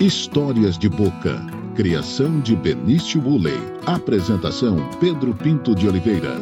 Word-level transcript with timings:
Histórias 0.00 0.76
de 0.76 0.88
Boca. 0.88 1.40
Criação 1.76 2.40
de 2.40 2.56
Benício 2.56 3.22
Woolley. 3.22 3.54
Apresentação 3.86 4.76
Pedro 4.98 5.32
Pinto 5.32 5.72
de 5.72 5.86
Oliveira. 5.86 6.34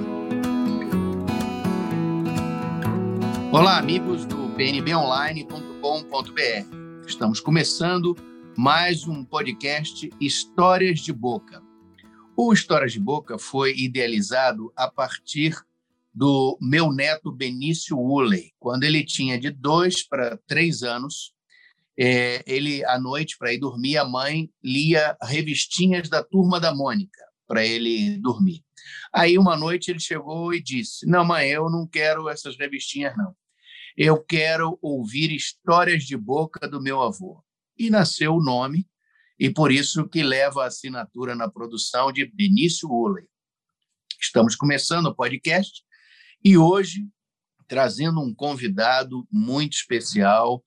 Olá, 3.53 3.77
amigos 3.77 4.25
do 4.25 4.49
pnbonline.com.br. 4.57 7.07
Estamos 7.07 7.41
começando 7.41 8.17
mais 8.57 9.07
um 9.07 9.23
podcast 9.23 10.11
Histórias 10.19 11.01
de 11.01 11.13
Boca. 11.13 11.63
O 12.35 12.55
Histórias 12.55 12.95
de 12.95 13.01
Boca 13.01 13.37
foi 13.37 13.77
idealizado 13.77 14.73
a 14.75 14.91
partir 14.91 15.55
do 16.13 16.57
meu 16.59 16.91
neto 16.91 17.31
Benício 17.31 17.99
Woolley. 17.99 18.55
Quando 18.59 18.85
ele 18.85 19.05
tinha 19.05 19.39
de 19.39 19.51
dois 19.51 20.03
para 20.03 20.39
três 20.47 20.83
anos, 20.83 21.35
é, 21.99 22.43
ele, 22.47 22.85
à 22.85 22.99
noite, 22.99 23.37
para 23.39 23.53
ir 23.53 23.59
dormir, 23.59 23.99
a 23.99 24.05
mãe 24.05 24.51
lia 24.63 25.17
revistinhas 25.23 26.09
da 26.09 26.23
Turma 26.23 26.59
da 26.59 26.75
Mônica 26.75 27.21
para 27.47 27.65
ele 27.65 28.17
dormir. 28.19 28.65
Aí, 29.13 29.37
uma 29.37 29.57
noite, 29.57 29.91
ele 29.91 30.01
chegou 30.01 30.55
e 30.55 30.63
disse: 30.63 31.07
Não, 31.07 31.25
mãe, 31.25 31.49
eu 31.51 31.69
não 31.71 31.87
quero 31.87 32.29
essas 32.29 32.57
revistinhas, 32.57 33.17
não. 33.17 33.35
Eu 33.97 34.23
quero 34.23 34.79
ouvir 34.81 35.31
histórias 35.31 36.05
de 36.05 36.17
boca 36.17 36.67
do 36.67 36.81
meu 36.81 37.03
avô. 37.03 37.45
E 37.79 37.91
nasceu 37.91 38.35
o 38.35 38.43
nome, 38.43 38.87
e 39.39 39.51
por 39.51 39.73
isso 39.73 40.09
que 40.09 40.23
leva 40.23 40.63
a 40.63 40.67
assinatura 40.67 41.35
na 41.35 41.51
produção 41.51 42.13
de 42.13 42.25
Benício 42.25 42.89
Ulley. 42.89 43.25
Estamos 44.21 44.55
começando 44.55 45.07
o 45.07 45.15
podcast 45.15 45.83
e 46.45 46.57
hoje 46.57 47.09
trazendo 47.67 48.21
um 48.21 48.35
convidado 48.35 49.27
muito 49.31 49.73
especial, 49.73 50.63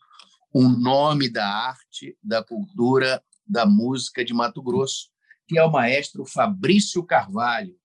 um 0.58 0.70
nome 0.70 1.30
da 1.30 1.45
arte, 1.45 2.18
da 2.23 2.42
cultura, 2.42 3.22
da 3.45 3.66
música 3.66 4.23
de 4.23 4.34
Mato 4.34 4.64
Grosso, 4.64 5.09
que 5.45 5.59
é 5.59 5.64
o 5.66 5.70
maestro 5.70 6.25
Fabrício 6.25 7.03
Carvalho. 7.03 7.75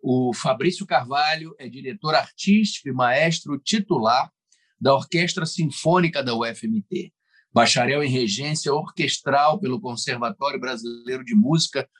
O 0.00 0.32
Fabrício 0.32 0.86
Carvalho 0.86 1.56
é 1.58 1.68
diretor 1.68 2.14
artístico 2.14 2.88
e 2.88 2.92
maestro 2.92 3.58
titular 3.58 4.30
da 4.80 4.94
Orquestra 4.94 5.44
Sinfônica 5.44 6.22
da 6.22 6.36
UFMT, 6.36 7.12
bacharel 7.52 8.04
em 8.04 8.08
regência 8.08 8.72
orquestral 8.72 9.58
pelo 9.58 9.80
Conservatório 9.80 10.60
Brasileiro 10.60 11.24
de 11.24 11.34
Música 11.34 11.90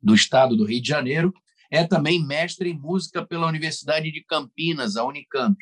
do 0.00 0.14
Estado 0.14 0.56
do 0.56 0.64
Rio 0.64 0.80
de 0.80 0.86
Janeiro, 0.86 1.34
é 1.68 1.82
também 1.82 2.24
mestre 2.24 2.70
em 2.70 2.78
música 2.78 3.26
pela 3.26 3.48
Universidade 3.48 4.12
de 4.12 4.22
Campinas, 4.22 4.94
a 4.94 5.04
Unicamp, 5.04 5.58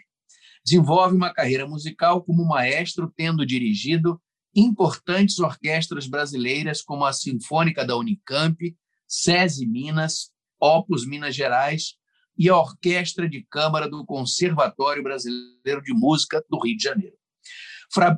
Desenvolve 0.66 1.14
uma 1.14 1.32
carreira 1.32 1.66
musical 1.66 2.22
como 2.24 2.44
maestro, 2.44 3.12
tendo 3.16 3.46
dirigido 3.46 4.20
importantes 4.52 5.38
orquestras 5.38 6.08
brasileiras 6.08 6.82
como 6.82 7.04
a 7.04 7.12
Sinfônica 7.12 7.84
da 7.86 7.96
Unicamp, 7.96 8.76
SESI 9.06 9.64
Minas, 9.64 10.32
Opus 10.58 11.06
Minas 11.06 11.36
Gerais 11.36 11.94
e 12.36 12.48
a 12.48 12.56
Orquestra 12.56 13.28
de 13.28 13.46
Câmara 13.48 13.88
do 13.88 14.04
Conservatório 14.04 15.02
Brasileiro 15.02 15.82
de 15.82 15.94
Música 15.94 16.44
do 16.50 16.58
Rio 16.58 16.76
de 16.76 16.82
Janeiro. 16.82 17.16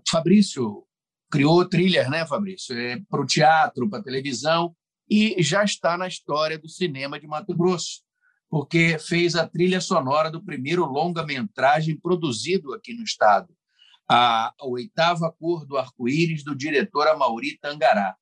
Fabrício 0.08 0.86
criou 1.30 1.68
trilhas, 1.68 2.08
né, 2.08 2.26
Fabrício? 2.26 2.74
É, 2.74 2.98
para 3.10 3.20
o 3.20 3.26
teatro, 3.26 3.90
para 3.90 3.98
a 3.98 4.02
televisão, 4.02 4.74
e 5.10 5.36
já 5.42 5.62
está 5.64 5.98
na 5.98 6.08
história 6.08 6.58
do 6.58 6.68
cinema 6.68 7.20
de 7.20 7.26
Mato 7.26 7.54
Grosso 7.54 8.07
porque 8.48 8.98
fez 8.98 9.34
a 9.34 9.46
trilha 9.46 9.80
sonora 9.80 10.30
do 10.30 10.42
primeiro 10.42 10.84
longa-metragem 10.84 11.98
produzido 11.98 12.72
aqui 12.72 12.94
no 12.94 13.04
estado, 13.04 13.54
a 14.08 14.54
oitava 14.62 15.30
cor 15.30 15.66
do 15.66 15.76
arco-íris 15.76 16.42
do 16.42 16.54
diretor 16.54 17.06
Amauri 17.08 17.58
Tangará. 17.58 18.16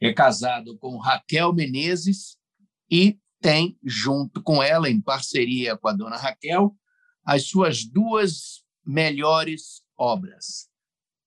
É 0.00 0.12
casado 0.12 0.78
com 0.78 0.98
Raquel 0.98 1.52
Menezes 1.52 2.36
e 2.90 3.18
tem, 3.40 3.78
junto 3.82 4.42
com 4.42 4.62
ela, 4.62 4.88
em 4.88 5.00
parceria 5.00 5.76
com 5.76 5.88
a 5.88 5.92
dona 5.92 6.16
Raquel, 6.16 6.74
as 7.24 7.46
suas 7.46 7.84
duas 7.84 8.64
melhores 8.84 9.82
obras, 9.96 10.68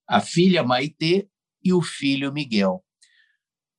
a 0.08 0.22
filha 0.22 0.64
Maitê 0.64 1.28
e 1.64 1.74
o 1.74 1.82
filho 1.82 2.32
Miguel. 2.32 2.84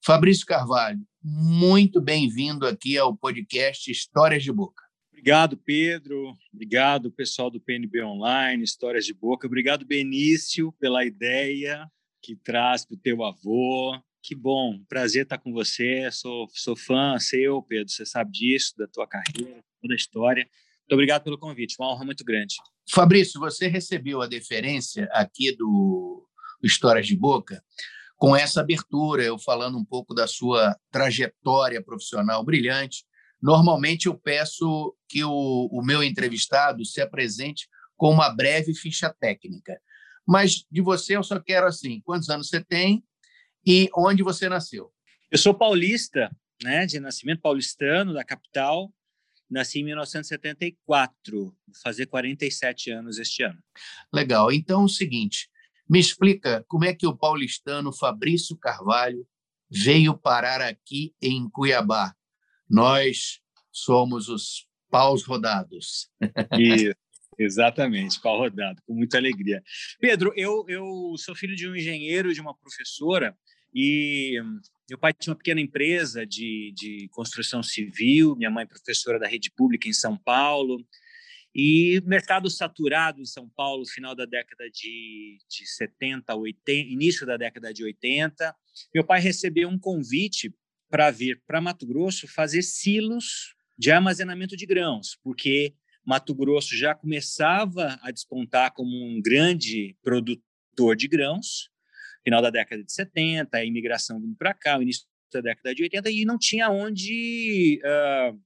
Fabrício 0.04 0.46
Carvalho, 0.46 1.06
muito 1.22 2.00
bem-vindo 2.00 2.66
aqui 2.66 2.96
ao 2.96 3.16
podcast 3.16 3.90
Histórias 3.90 4.44
de 4.44 4.52
Boca. 4.52 4.84
Obrigado, 5.10 5.56
Pedro. 5.56 6.36
Obrigado, 6.52 7.10
pessoal 7.10 7.50
do 7.50 7.60
PNB 7.60 8.02
Online, 8.02 8.62
Histórias 8.62 9.04
de 9.04 9.12
Boca. 9.12 9.46
Obrigado, 9.46 9.84
Benício, 9.84 10.72
pela 10.78 11.04
ideia 11.04 11.90
que 12.22 12.36
traz 12.36 12.86
para 12.86 12.94
o 12.94 12.98
teu 12.98 13.24
avô. 13.24 13.98
Que 14.22 14.34
bom, 14.34 14.80
prazer 14.88 15.24
estar 15.24 15.38
com 15.38 15.52
você. 15.52 16.08
Sou, 16.12 16.48
sou 16.52 16.76
fã 16.76 17.18
seu, 17.18 17.62
Pedro, 17.62 17.92
você 17.92 18.06
sabe 18.06 18.30
disso, 18.30 18.74
da 18.76 18.86
tua 18.86 19.06
carreira, 19.06 19.60
toda 19.82 19.94
a 19.94 19.96
história. 19.96 20.44
Muito 20.44 20.92
obrigado 20.92 21.24
pelo 21.24 21.38
convite, 21.38 21.76
uma 21.80 21.92
honra 21.92 22.04
muito 22.04 22.24
grande. 22.24 22.54
Fabrício, 22.90 23.40
você 23.40 23.66
recebeu 23.66 24.22
a 24.22 24.26
deferência 24.26 25.08
aqui 25.12 25.54
do 25.54 26.24
Histórias 26.62 27.06
de 27.06 27.16
Boca 27.16 27.62
com 28.18 28.34
essa 28.34 28.60
abertura, 28.60 29.22
eu 29.22 29.38
falando 29.38 29.78
um 29.78 29.84
pouco 29.84 30.12
da 30.12 30.26
sua 30.26 30.76
trajetória 30.90 31.80
profissional 31.80 32.44
brilhante. 32.44 33.04
Normalmente 33.40 34.06
eu 34.06 34.18
peço 34.18 34.94
que 35.08 35.22
o, 35.22 35.68
o 35.70 35.80
meu 35.82 36.02
entrevistado 36.02 36.84
se 36.84 37.00
apresente 37.00 37.68
com 37.96 38.10
uma 38.10 38.28
breve 38.28 38.74
ficha 38.74 39.14
técnica. 39.20 39.80
Mas 40.26 40.64
de 40.70 40.82
você 40.82 41.16
eu 41.16 41.22
só 41.22 41.38
quero 41.38 41.66
assim, 41.66 42.00
quantos 42.04 42.28
anos 42.28 42.48
você 42.48 42.62
tem 42.62 43.04
e 43.64 43.88
onde 43.96 44.22
você 44.24 44.48
nasceu? 44.48 44.92
Eu 45.30 45.38
sou 45.38 45.54
paulista, 45.54 46.28
né, 46.62 46.86
de 46.86 46.98
nascimento 46.98 47.40
paulistano 47.40 48.12
da 48.12 48.24
capital. 48.24 48.92
Nasci 49.48 49.78
em 49.78 49.84
1974, 49.84 51.40
vou 51.44 51.54
fazer 51.82 52.06
47 52.06 52.90
anos 52.90 53.18
este 53.18 53.44
ano. 53.44 53.58
Legal. 54.12 54.52
Então, 54.52 54.82
é 54.82 54.84
o 54.84 54.88
seguinte, 54.88 55.48
me 55.88 55.98
explica 55.98 56.64
como 56.68 56.84
é 56.84 56.94
que 56.94 57.06
o 57.06 57.16
paulistano 57.16 57.92
Fabrício 57.92 58.56
Carvalho 58.56 59.26
veio 59.70 60.16
parar 60.16 60.60
aqui 60.60 61.14
em 61.20 61.48
Cuiabá. 61.48 62.14
Nós 62.68 63.40
somos 63.72 64.28
os 64.28 64.66
paus 64.90 65.24
rodados. 65.24 66.10
Isso, 66.58 66.94
exatamente, 67.38 68.20
pau 68.20 68.38
rodado, 68.38 68.82
com 68.86 68.94
muita 68.94 69.18
alegria. 69.18 69.62
Pedro, 70.00 70.32
eu, 70.36 70.64
eu 70.68 71.14
sou 71.16 71.34
filho 71.34 71.54
de 71.54 71.68
um 71.68 71.76
engenheiro, 71.76 72.34
de 72.34 72.40
uma 72.40 72.56
professora, 72.56 73.36
e 73.74 74.40
meu 74.88 74.98
pai 74.98 75.12
tinha 75.12 75.32
uma 75.32 75.38
pequena 75.38 75.60
empresa 75.60 76.26
de, 76.26 76.72
de 76.74 77.08
construção 77.12 77.62
civil, 77.62 78.34
minha 78.36 78.50
mãe 78.50 78.66
professora 78.66 79.18
da 79.18 79.28
rede 79.28 79.50
pública 79.50 79.88
em 79.88 79.92
São 79.92 80.16
Paulo, 80.16 80.84
e 81.60 82.00
mercado 82.06 82.48
saturado 82.48 83.20
em 83.20 83.24
São 83.24 83.48
Paulo, 83.48 83.84
final 83.84 84.14
da 84.14 84.24
década 84.24 84.70
de, 84.70 85.38
de 85.50 85.66
70, 85.66 86.32
80, 86.32 86.88
início 86.88 87.26
da 87.26 87.36
década 87.36 87.74
de 87.74 87.82
80. 87.82 88.54
Meu 88.94 89.02
pai 89.02 89.20
recebeu 89.20 89.68
um 89.68 89.76
convite 89.76 90.54
para 90.88 91.10
vir 91.10 91.42
para 91.44 91.60
Mato 91.60 91.84
Grosso 91.84 92.28
fazer 92.28 92.62
silos 92.62 93.56
de 93.76 93.90
armazenamento 93.90 94.56
de 94.56 94.64
grãos, 94.66 95.18
porque 95.20 95.74
Mato 96.06 96.32
Grosso 96.32 96.76
já 96.76 96.94
começava 96.94 97.98
a 98.02 98.12
despontar 98.12 98.72
como 98.72 98.90
um 98.90 99.20
grande 99.20 99.96
produtor 100.00 100.94
de 100.94 101.08
grãos, 101.08 101.70
final 102.22 102.40
da 102.40 102.50
década 102.50 102.84
de 102.84 102.92
70, 102.92 103.56
a 103.56 103.64
imigração 103.64 104.20
vindo 104.20 104.36
para 104.36 104.54
cá, 104.54 104.78
o 104.78 104.82
início 104.82 105.08
da 105.32 105.40
década 105.40 105.74
de 105.74 105.82
80, 105.82 106.08
e 106.08 106.24
não 106.24 106.38
tinha 106.38 106.70
onde 106.70 107.80
uh, 107.82 108.40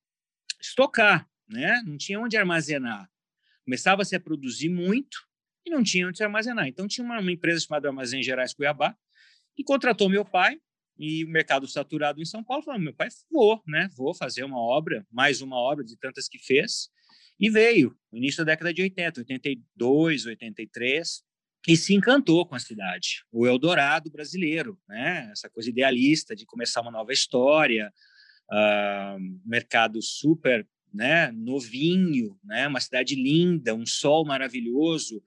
estocar 0.58 1.30
né? 1.52 1.82
Não 1.86 1.96
tinha 1.96 2.18
onde 2.18 2.36
armazenar. 2.36 3.08
Começava-se 3.64 4.16
a 4.16 4.20
produzir 4.20 4.68
muito 4.68 5.18
e 5.64 5.70
não 5.70 5.82
tinha 5.82 6.08
onde 6.08 6.16
se 6.16 6.24
armazenar. 6.24 6.66
Então 6.66 6.88
tinha 6.88 7.04
uma, 7.04 7.20
uma 7.20 7.32
empresa 7.32 7.60
chamada 7.60 7.88
Armazém 7.88 8.22
Gerais 8.22 8.52
Cuiabá 8.52 8.96
que 9.54 9.62
contratou 9.62 10.08
meu 10.08 10.24
pai 10.24 10.58
e 10.98 11.24
o 11.24 11.28
mercado 11.28 11.66
saturado 11.66 12.20
em 12.20 12.24
São 12.24 12.42
Paulo 12.42 12.62
falou: 12.62 12.80
meu 12.80 12.94
pai, 12.94 13.08
vou, 13.30 13.62
né? 13.66 13.88
Vou 13.96 14.14
fazer 14.14 14.44
uma 14.44 14.58
obra, 14.58 15.06
mais 15.10 15.40
uma 15.40 15.56
obra 15.56 15.84
de 15.84 15.96
tantas 15.96 16.28
que 16.28 16.38
fez. 16.38 16.88
E 17.40 17.50
veio, 17.50 17.96
no 18.10 18.18
início 18.18 18.44
da 18.44 18.52
década 18.52 18.72
de 18.72 18.82
80, 18.82 19.20
82, 19.20 20.26
83, 20.26 21.22
e 21.66 21.76
se 21.76 21.94
encantou 21.94 22.46
com 22.46 22.54
a 22.54 22.58
cidade. 22.58 23.24
O 23.30 23.46
Eldorado 23.46 24.10
brasileiro, 24.10 24.78
né? 24.88 25.28
Essa 25.32 25.48
coisa 25.48 25.70
idealista 25.70 26.36
de 26.36 26.44
começar 26.44 26.80
uma 26.82 26.90
nova 26.90 27.12
história, 27.12 27.92
uh, 28.50 29.18
mercado 29.44 30.00
super 30.02 30.66
né, 30.92 31.30
novinho, 31.32 32.38
né, 32.44 32.68
uma 32.68 32.80
cidade 32.80 33.14
linda, 33.14 33.74
um 33.74 33.86
sol 33.86 34.24
maravilhoso. 34.24 35.22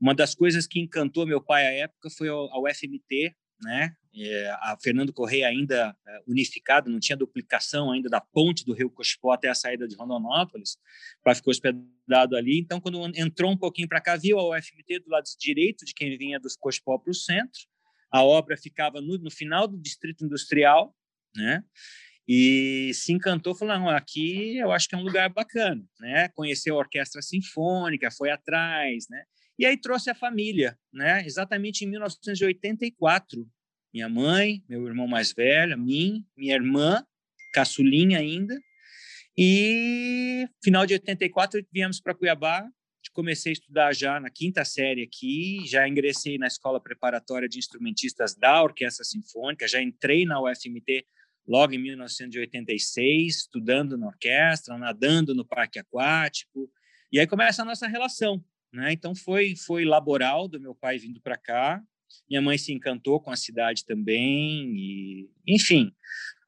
Uma 0.00 0.14
das 0.14 0.34
coisas 0.34 0.66
que 0.66 0.80
encantou 0.80 1.26
meu 1.26 1.40
pai 1.40 1.66
à 1.66 1.72
época 1.72 2.10
foi 2.10 2.28
a 2.28 2.58
UFMT, 2.58 3.34
né, 3.62 3.94
é, 4.16 4.50
a 4.50 4.76
Fernando 4.82 5.12
Correia 5.12 5.46
ainda 5.46 5.96
é, 6.06 6.22
unificado, 6.26 6.90
não 6.90 6.98
tinha 6.98 7.16
duplicação 7.16 7.92
ainda 7.92 8.08
da 8.08 8.20
ponte 8.20 8.64
do 8.64 8.72
Rio 8.72 8.90
Cochipó 8.90 9.32
até 9.32 9.48
a 9.48 9.54
saída 9.54 9.86
de 9.86 9.94
Rondonópolis, 9.94 10.78
pai 11.22 11.34
ficou 11.34 11.50
hospedado 11.52 12.36
ali. 12.36 12.58
Então, 12.58 12.80
quando 12.80 13.00
entrou 13.16 13.52
um 13.52 13.56
pouquinho 13.56 13.88
para 13.88 14.00
cá, 14.00 14.16
viu 14.16 14.38
a 14.38 14.58
UFMT 14.58 15.00
do 15.00 15.10
lado 15.10 15.24
direito 15.38 15.84
de 15.84 15.94
quem 15.94 16.16
vinha 16.18 16.40
dos 16.40 16.56
Cochipó 16.56 16.98
para 16.98 17.10
o 17.10 17.14
centro, 17.14 17.60
A 18.10 18.24
obra 18.24 18.56
ficava 18.56 19.00
no, 19.00 19.16
no 19.18 19.30
final 19.30 19.68
do 19.68 19.78
distrito 19.78 20.24
industrial, 20.24 20.96
né? 21.36 21.62
E 22.32 22.94
se 22.94 23.12
encantou, 23.12 23.56
falou: 23.56 23.76
não, 23.76 23.88
aqui 23.88 24.56
eu 24.56 24.70
acho 24.70 24.88
que 24.88 24.94
é 24.94 24.98
um 24.98 25.02
lugar 25.02 25.28
bacana, 25.30 25.84
né? 25.98 26.28
Conheceu 26.28 26.76
a 26.76 26.78
orquestra 26.78 27.20
sinfônica, 27.20 28.08
foi 28.12 28.30
atrás, 28.30 29.06
né? 29.10 29.24
E 29.58 29.66
aí 29.66 29.76
trouxe 29.76 30.10
a 30.10 30.14
família, 30.14 30.78
né? 30.92 31.26
Exatamente 31.26 31.84
em 31.84 31.88
1984. 31.88 33.44
Minha 33.92 34.08
mãe, 34.08 34.62
meu 34.68 34.86
irmão 34.86 35.08
mais 35.08 35.32
velho, 35.32 35.76
mim, 35.76 36.24
minha 36.36 36.54
irmã, 36.54 37.04
caçulinha 37.52 38.20
ainda. 38.20 38.56
E 39.36 40.46
final 40.62 40.86
de 40.86 40.94
84 40.94 41.66
viemos 41.72 42.00
para 42.00 42.14
Cuiabá, 42.14 42.64
comecei 43.12 43.50
a 43.50 43.54
estudar 43.54 43.92
já 43.92 44.20
na 44.20 44.30
quinta 44.30 44.64
série 44.64 45.02
aqui, 45.02 45.66
já 45.66 45.88
ingressei 45.88 46.38
na 46.38 46.46
escola 46.46 46.80
preparatória 46.80 47.48
de 47.48 47.58
instrumentistas 47.58 48.36
da 48.36 48.62
Orquestra 48.62 49.04
Sinfônica, 49.04 49.66
já 49.66 49.82
entrei 49.82 50.24
na 50.24 50.40
UFMT 50.40 51.04
logo 51.46 51.72
em 51.72 51.78
1986, 51.78 53.36
estudando 53.36 53.96
na 53.96 54.06
orquestra, 54.06 54.78
nadando 54.78 55.34
no 55.34 55.44
parque 55.44 55.78
aquático, 55.78 56.70
e 57.12 57.18
aí 57.18 57.26
começa 57.26 57.62
a 57.62 57.64
nossa 57.64 57.88
relação, 57.88 58.42
né? 58.72 58.92
Então 58.92 59.14
foi 59.14 59.56
foi 59.56 59.84
laboral 59.84 60.46
do 60.46 60.60
meu 60.60 60.74
pai 60.74 60.98
vindo 60.98 61.20
para 61.20 61.36
cá, 61.36 61.82
minha 62.28 62.42
mãe 62.42 62.58
se 62.58 62.72
encantou 62.72 63.20
com 63.20 63.30
a 63.30 63.36
cidade 63.36 63.84
também 63.84 64.72
e, 64.76 65.30
enfim, 65.46 65.92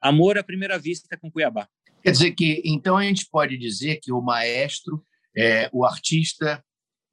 amor 0.01 0.39
à 0.39 0.43
primeira 0.43 0.79
vista 0.79 1.17
com 1.17 1.31
Cuiabá. 1.31 1.69
Quer 2.03 2.11
dizer 2.11 2.33
que 2.33 2.63
então 2.65 2.97
a 2.97 3.05
gente 3.05 3.27
pode 3.29 3.57
dizer 3.57 3.99
que 4.01 4.13
o 4.13 4.21
maestro 4.21 5.05
é, 5.37 5.69
o 5.73 5.85
artista 5.85 6.65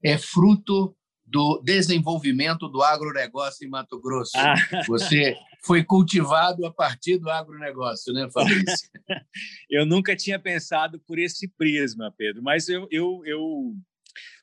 é 0.03 0.17
fruto 0.17 0.95
do 1.29 1.61
desenvolvimento 1.63 2.67
do 2.67 2.81
agronegócio 2.81 3.65
em 3.65 3.69
Mato 3.69 3.99
Grosso. 4.01 4.31
Ah. 4.35 4.55
Você 4.87 5.35
foi 5.63 5.83
cultivado 5.83 6.65
a 6.65 6.73
partir 6.73 7.17
do 7.17 7.29
agronegócio, 7.29 8.11
né, 8.13 8.27
Fabrício? 8.31 8.89
eu 9.69 9.85
nunca 9.85 10.15
tinha 10.15 10.39
pensado 10.39 10.99
por 10.99 11.19
esse 11.19 11.47
prisma, 11.47 12.13
Pedro, 12.17 12.41
mas 12.41 12.67
eu, 12.67 12.87
eu, 12.89 13.21
eu 13.25 13.75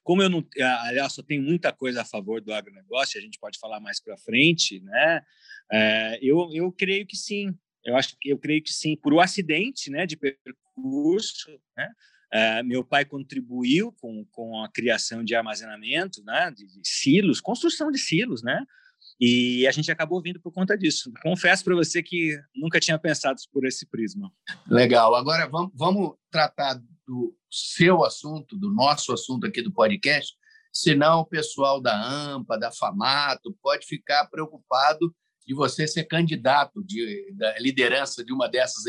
como 0.05 0.23
eu 0.23 0.31
não, 0.31 0.47
aliás, 0.85 1.15
só 1.15 1.23
tenho 1.23 1.43
muita 1.43 1.73
coisa 1.73 2.03
a 2.03 2.05
favor 2.05 2.41
do 2.41 2.55
agronegócio, 2.55 3.19
a 3.19 3.23
gente 3.23 3.41
pode 3.41 3.59
falar 3.59 3.81
mais 3.81 4.01
para 4.01 4.17
frente, 4.17 4.81
né? 4.81 5.23
É, 5.73 6.19
eu, 6.23 6.49
eu 6.53 6.71
creio 6.71 7.05
que 7.05 7.17
sim. 7.17 7.53
Eu 7.85 7.97
acho 7.97 8.17
que 8.21 8.29
eu 8.29 8.39
creio 8.39 8.63
que 8.63 8.73
sim, 8.73 8.97
por 8.97 9.13
o 9.13 9.17
um 9.17 9.21
acidente, 9.21 9.91
né, 9.91 10.07
de 10.07 10.17
percurso, 10.17 11.51
né? 11.77 11.89
Uh, 12.35 12.65
meu 12.65 12.85
pai 12.85 13.05
contribuiu 13.05 13.93
com, 14.01 14.25
com 14.33 14.63
a 14.63 14.69
criação 14.69 15.23
de 15.23 15.35
armazenamento, 15.35 16.23
né, 16.25 16.51
de, 16.51 16.67
de, 16.67 16.81
silos, 16.85 17.41
construção 17.41 17.91
de 17.91 17.99
silos, 17.99 18.43
né, 18.43 18.67
e 19.21 19.67
a 19.67 19.71
gente 19.71 19.91
acabou 19.91 20.21
vindo 20.21 20.41
por 20.41 20.53
conta 20.53 20.77
disso. 20.77 21.11
Confesso 21.23 21.65
para 21.65 21.75
você 21.75 22.03
que 22.03 22.39
nunca 22.55 22.81
tinha 22.81 22.99
pensado 22.99 23.41
por 23.53 23.65
esse 23.65 23.87
prisma. 23.87 24.31
Legal. 24.67 25.15
Agora 25.15 25.47
vamos, 25.47 25.71
vamos 25.75 26.15
tratar 26.31 26.75
do 27.07 27.35
seu 27.51 28.05
assunto, 28.05 28.59
do 28.59 28.73
nosso 28.73 29.13
assunto 29.13 29.47
aqui 29.47 29.63
do 29.63 29.73
podcast, 29.73 30.35
senão 30.73 31.21
o 31.21 31.27
pessoal 31.27 31.81
da 31.81 31.97
AMPA, 31.97 32.59
da 32.59 32.71
FAMATO, 32.73 33.57
pode 33.63 33.87
ficar 33.87 34.27
preocupado 34.27 35.15
de 35.47 35.55
você 35.55 35.87
ser 35.87 36.05
candidato 36.05 36.85
de, 36.85 37.33
da 37.35 37.59
liderança 37.59 38.25
de 38.25 38.33
uma 38.33 38.49
dessas 38.49 38.83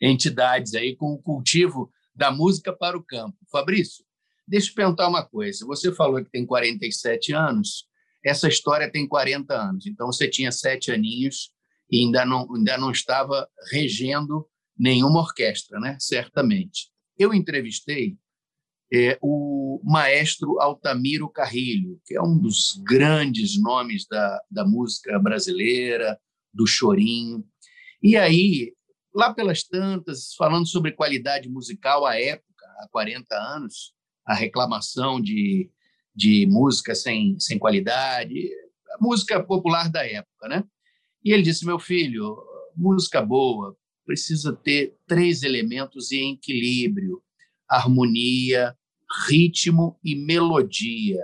entidades 0.00 0.74
aí 0.74 0.96
com 0.96 1.12
o 1.12 1.22
cultivo 1.22 1.92
da 2.14 2.30
música 2.30 2.72
para 2.72 2.96
o 2.96 3.02
campo. 3.02 3.36
Fabrício, 3.50 4.04
deixa 4.46 4.70
eu 4.70 4.74
perguntar 4.74 5.08
uma 5.08 5.24
coisa. 5.24 5.64
Você 5.66 5.92
falou 5.92 6.22
que 6.22 6.30
tem 6.30 6.46
47 6.46 7.32
anos, 7.32 7.86
essa 8.24 8.48
história 8.48 8.90
tem 8.90 9.06
40 9.06 9.54
anos, 9.54 9.86
então 9.86 10.06
você 10.06 10.28
tinha 10.28 10.52
sete 10.52 10.92
aninhos 10.92 11.50
e 11.90 12.00
ainda 12.00 12.24
não, 12.24 12.54
ainda 12.54 12.78
não 12.78 12.90
estava 12.90 13.48
regendo 13.70 14.48
nenhuma 14.78 15.20
orquestra, 15.20 15.78
né? 15.80 15.96
certamente. 16.00 16.90
Eu 17.18 17.34
entrevistei 17.34 18.16
é, 18.92 19.18
o 19.22 19.80
maestro 19.84 20.60
Altamiro 20.60 21.28
Carrilho, 21.28 22.00
que 22.04 22.14
é 22.14 22.22
um 22.22 22.38
dos 22.38 22.80
grandes 22.84 23.60
nomes 23.60 24.06
da, 24.06 24.40
da 24.50 24.64
música 24.64 25.18
brasileira, 25.18 26.18
do 26.52 26.66
chorinho. 26.66 27.44
E 28.02 28.16
aí 28.16 28.74
lá 29.14 29.32
pelas 29.32 29.62
tantas, 29.62 30.34
falando 30.34 30.66
sobre 30.66 30.92
qualidade 30.92 31.48
musical 31.48 32.06
à 32.06 32.18
época, 32.18 32.66
há 32.78 32.88
40 32.90 33.34
anos, 33.34 33.94
a 34.26 34.34
reclamação 34.34 35.20
de, 35.20 35.70
de 36.14 36.46
música 36.46 36.94
sem, 36.94 37.38
sem 37.38 37.58
qualidade, 37.58 38.50
a 38.94 38.98
música 39.00 39.42
popular 39.42 39.90
da 39.90 40.06
época, 40.06 40.48
né? 40.48 40.64
E 41.24 41.32
ele 41.32 41.42
disse: 41.42 41.66
meu 41.66 41.78
filho, 41.78 42.36
música 42.76 43.20
boa 43.20 43.76
precisa 44.04 44.52
ter 44.52 44.96
três 45.06 45.42
elementos 45.42 46.10
em 46.12 46.34
equilíbrio: 46.34 47.22
harmonia, 47.68 48.76
ritmo 49.28 49.98
e 50.02 50.14
melodia. 50.14 51.20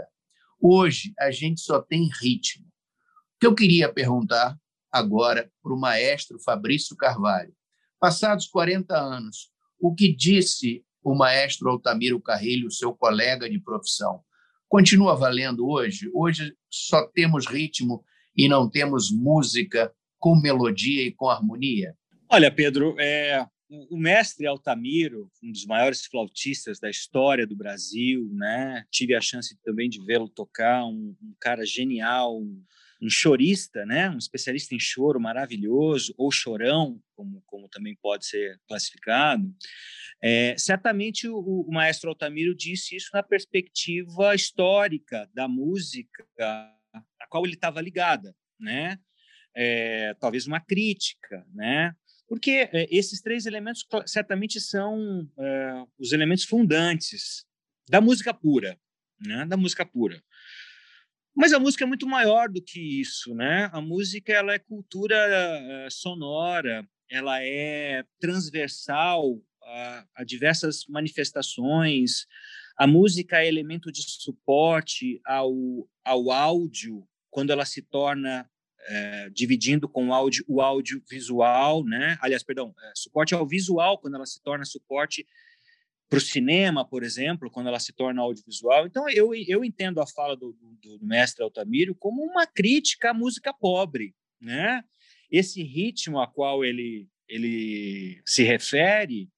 Hoje 0.61 1.13
a 1.19 1.31
gente 1.31 1.61
só 1.61 1.81
tem 1.81 2.09
ritmo. 2.21 2.67
O 2.67 3.41
que 3.41 3.47
eu 3.47 3.55
queria 3.55 3.93
perguntar 3.93 4.59
agora 4.91 5.51
para 5.63 5.73
o 5.73 5.79
maestro 5.79 6.41
Fabrício 6.41 6.97
Carvalho 6.97 7.55
Passados 8.01 8.47
40 8.47 8.97
anos, 8.97 9.51
o 9.81 9.95
que 9.95 10.15
disse 10.15 10.85
o 11.03 11.15
maestro 11.15 11.69
Altamiro 11.69 12.21
Carrilho, 12.21 12.71
seu 12.71 12.95
colega 12.95 13.49
de 13.49 13.59
profissão, 13.59 14.21
continua 14.69 15.17
valendo 15.17 15.69
hoje? 15.69 16.11
Hoje 16.15 16.55
só 16.71 17.07
temos 17.09 17.47
ritmo 17.47 18.05
e 18.37 18.49
não 18.49 18.71
temos 18.71 19.11
música 19.11 19.93
com 20.19 20.37
melodia 20.37 21.03
e 21.03 21.13
com 21.13 21.29
harmonia? 21.29 21.95
Olha, 22.31 22.53
Pedro, 22.53 22.95
é, 23.01 23.47
o 23.91 23.97
mestre 23.97 24.47
Altamiro, 24.47 25.31
um 25.43 25.51
dos 25.51 25.67
maiores 25.67 26.05
flautistas 26.07 26.79
da 26.79 26.89
história 26.89 27.47
do 27.47 27.57
Brasil, 27.57 28.29
né? 28.33 28.85
Tive 28.91 29.15
a 29.15 29.21
chance 29.21 29.57
também 29.65 29.89
de 29.89 30.05
vê-lo 30.05 30.29
tocar, 30.29 30.85
um, 30.85 31.17
um, 31.23 31.35
cara 31.41 31.65
genial, 31.67 32.39
um, 32.39 32.63
um 33.01 33.09
chorista, 33.09 33.87
né? 33.87 34.11
Um 34.11 34.19
especialista 34.19 34.75
em 34.75 34.81
choro 34.81 35.21
maravilhoso, 35.21 36.15
ou 36.17 36.31
chorão, 36.31 37.01
como, 37.15 37.43
como 37.47 37.69
também 37.69 37.97
pode 38.01 38.27
ser 38.27 38.61
classificado. 38.67 39.55
É, 40.21 40.57
certamente 40.59 41.29
o, 41.29 41.39
o, 41.39 41.73
maestro 41.73 42.11
Altamiro 42.11 42.55
disse 42.55 42.97
isso 42.97 43.11
na 43.13 43.23
perspectiva 43.23 44.35
histórica 44.35 45.31
da 45.33 45.47
música 45.47 46.27
a 46.35 47.27
qual 47.29 47.45
ele 47.45 47.55
estava 47.55 47.81
ligada, 47.81 48.35
né? 48.59 48.99
É, 49.55 50.15
talvez 50.15 50.47
uma 50.47 50.61
crítica, 50.61 51.47
né? 51.55 51.95
Porque 52.29 52.69
é, 52.73 52.87
esses 52.91 53.21
três 53.21 53.47
elementos 53.47 53.87
certamente 54.07 54.61
são 54.61 55.29
é, 55.39 55.85
os 55.99 56.13
elementos 56.13 56.45
fundantes 56.45 57.47
da 57.89 58.01
música 58.01 58.35
pura, 58.35 58.79
né? 59.21 59.47
Da 59.47 59.57
música 59.57 59.87
pura. 59.87 60.23
Mas 61.39 61.53
a 61.53 61.61
música 61.61 61.85
é 61.85 61.87
muito 61.87 62.05
maior 62.05 62.49
do 62.49 62.61
que 62.61 62.81
isso, 63.01 63.33
né? 63.33 63.71
A 63.73 63.81
música 63.81 64.33
ela 64.33 64.55
é 64.55 64.59
cultura 64.59 65.17
uh, 65.17 65.89
sonora, 65.89 66.85
ela 67.09 67.41
é 67.41 68.05
transversal 68.19 69.41
a, 69.63 70.05
a, 70.17 70.25
diversas 70.25 70.85
manifestações. 70.89 72.27
A 72.77 72.89
música 72.89 73.41
é 73.41 73.47
elemento 73.47 73.93
de 73.93 74.03
suporte 74.03 75.21
ao, 75.25 75.55
ao 76.05 76.33
áudio 76.33 77.07
quando 77.31 77.51
ela 77.51 77.65
se 77.65 77.83
torna 77.83 78.51
é, 78.89 79.31
dividindo 79.31 79.89
com 79.89 80.09
o 80.09 80.13
áudio 80.13 80.45
o 80.49 80.61
áudio 80.61 81.01
visual, 81.09 81.85
né? 81.85 82.19
Aliás, 82.21 82.43
perdão, 82.43 82.75
é, 82.83 82.93
suporte 82.97 83.33
ao 83.33 83.47
visual 83.47 83.97
quando 83.99 84.17
ela 84.17 84.27
se 84.27 84.43
torna 84.43 84.65
suporte 84.65 85.25
para 86.09 86.19
o 86.19 86.21
cinema, 86.21 86.87
por 86.87 87.03
exemplo, 87.03 87.51
quando 87.51 87.69
ela 87.69 87.79
se 87.79 87.93
torna 87.93 88.23
audiovisual. 88.23 88.87
Então, 88.87 89.09
eu, 89.11 89.35
eu 89.35 89.65
entendo 89.65 90.01
a 90.01 90.07
fala 90.07 90.37
do, 90.37 90.53
do, 90.53 90.99
do, 90.99 91.07
mestre 91.07 91.43
Altamiro 91.43 91.95
como 91.95 92.23
uma 92.23 92.47
crítica 92.47 93.11
à 93.11 93.15
música 93.15 93.53
pobre, 93.53 94.15
né? 94.41 94.83
Esse 95.31 95.63
ritmo 95.63 96.19
a 96.19 96.27
qual 96.27 96.65
ele, 96.65 97.07
ele 97.29 98.23
se 98.25 98.43
refere 98.43 99.29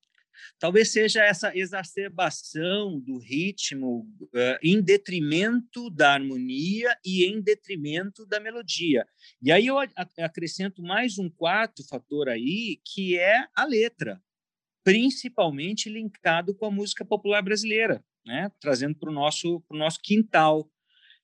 talvez 0.59 0.93
seja 0.93 1.25
essa 1.25 1.57
exacerbação 1.57 3.01
do 3.01 3.19
ritmo 3.19 4.07
uh, 4.23 4.59
em 4.63 4.81
detrimento 4.81 5.91
da 5.91 6.13
harmonia 6.13 6.97
e 7.05 7.25
em 7.25 7.41
detrimento 7.41 8.27
da 8.27 8.39
melodia. 8.39 9.07
E 9.43 9.51
aí 9.51 9.67
eu 9.67 9.77
acrescento 10.19 10.83
mais 10.83 11.19
um 11.19 11.29
quarto 11.29 11.87
fator 11.89 12.29
aí, 12.29 12.79
que 12.85 13.19
é 13.19 13.47
a 13.55 13.65
letra 13.65 14.21
principalmente 14.85 15.89
linkado 15.89 16.55
com 16.55 16.67
a 16.67 16.71
música 16.71 17.05
popular 17.05 17.43
brasileira, 17.43 18.05
né? 18.25 18.51
trazendo 18.61 18.95
para 18.97 19.11
o 19.11 19.15
nosso, 19.15 19.63
nosso 19.71 20.01
quintal. 20.03 20.71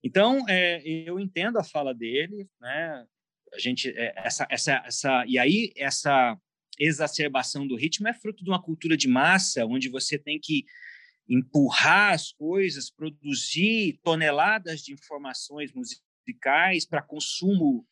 Então, 0.03 0.49
é, 0.49 0.83
eu 0.87 1.19
entendo 1.19 1.59
a 1.59 1.65
fala 1.65 1.95
dele, 1.95 2.49
né? 2.61 3.07
A 3.55 3.59
gente, 3.59 3.89
é, 3.91 4.13
essa, 4.17 4.47
essa, 4.51 4.83
essa, 4.85 5.25
e 5.27 5.39
aí 5.39 5.73
essa 5.77 6.39
exacerbação 6.79 7.67
do 7.67 7.77
ritmo 7.77 8.09
é 8.09 8.15
fruto 8.15 8.45
de 8.45 8.51
uma 8.51 8.63
cultura 8.63 8.97
de 8.97 9.09
massa, 9.09 9.65
onde 9.65 9.89
você 9.89 10.19
tem 10.19 10.39
que 10.39 10.65
empurrar 11.29 12.13
as 12.13 12.33
coisas, 12.33 12.91
produzir 12.91 13.99
toneladas 14.03 14.81
de 14.81 14.93
informações 14.93 15.73
musicais 15.73 16.87
para 16.87 17.03
consumo 17.03 17.87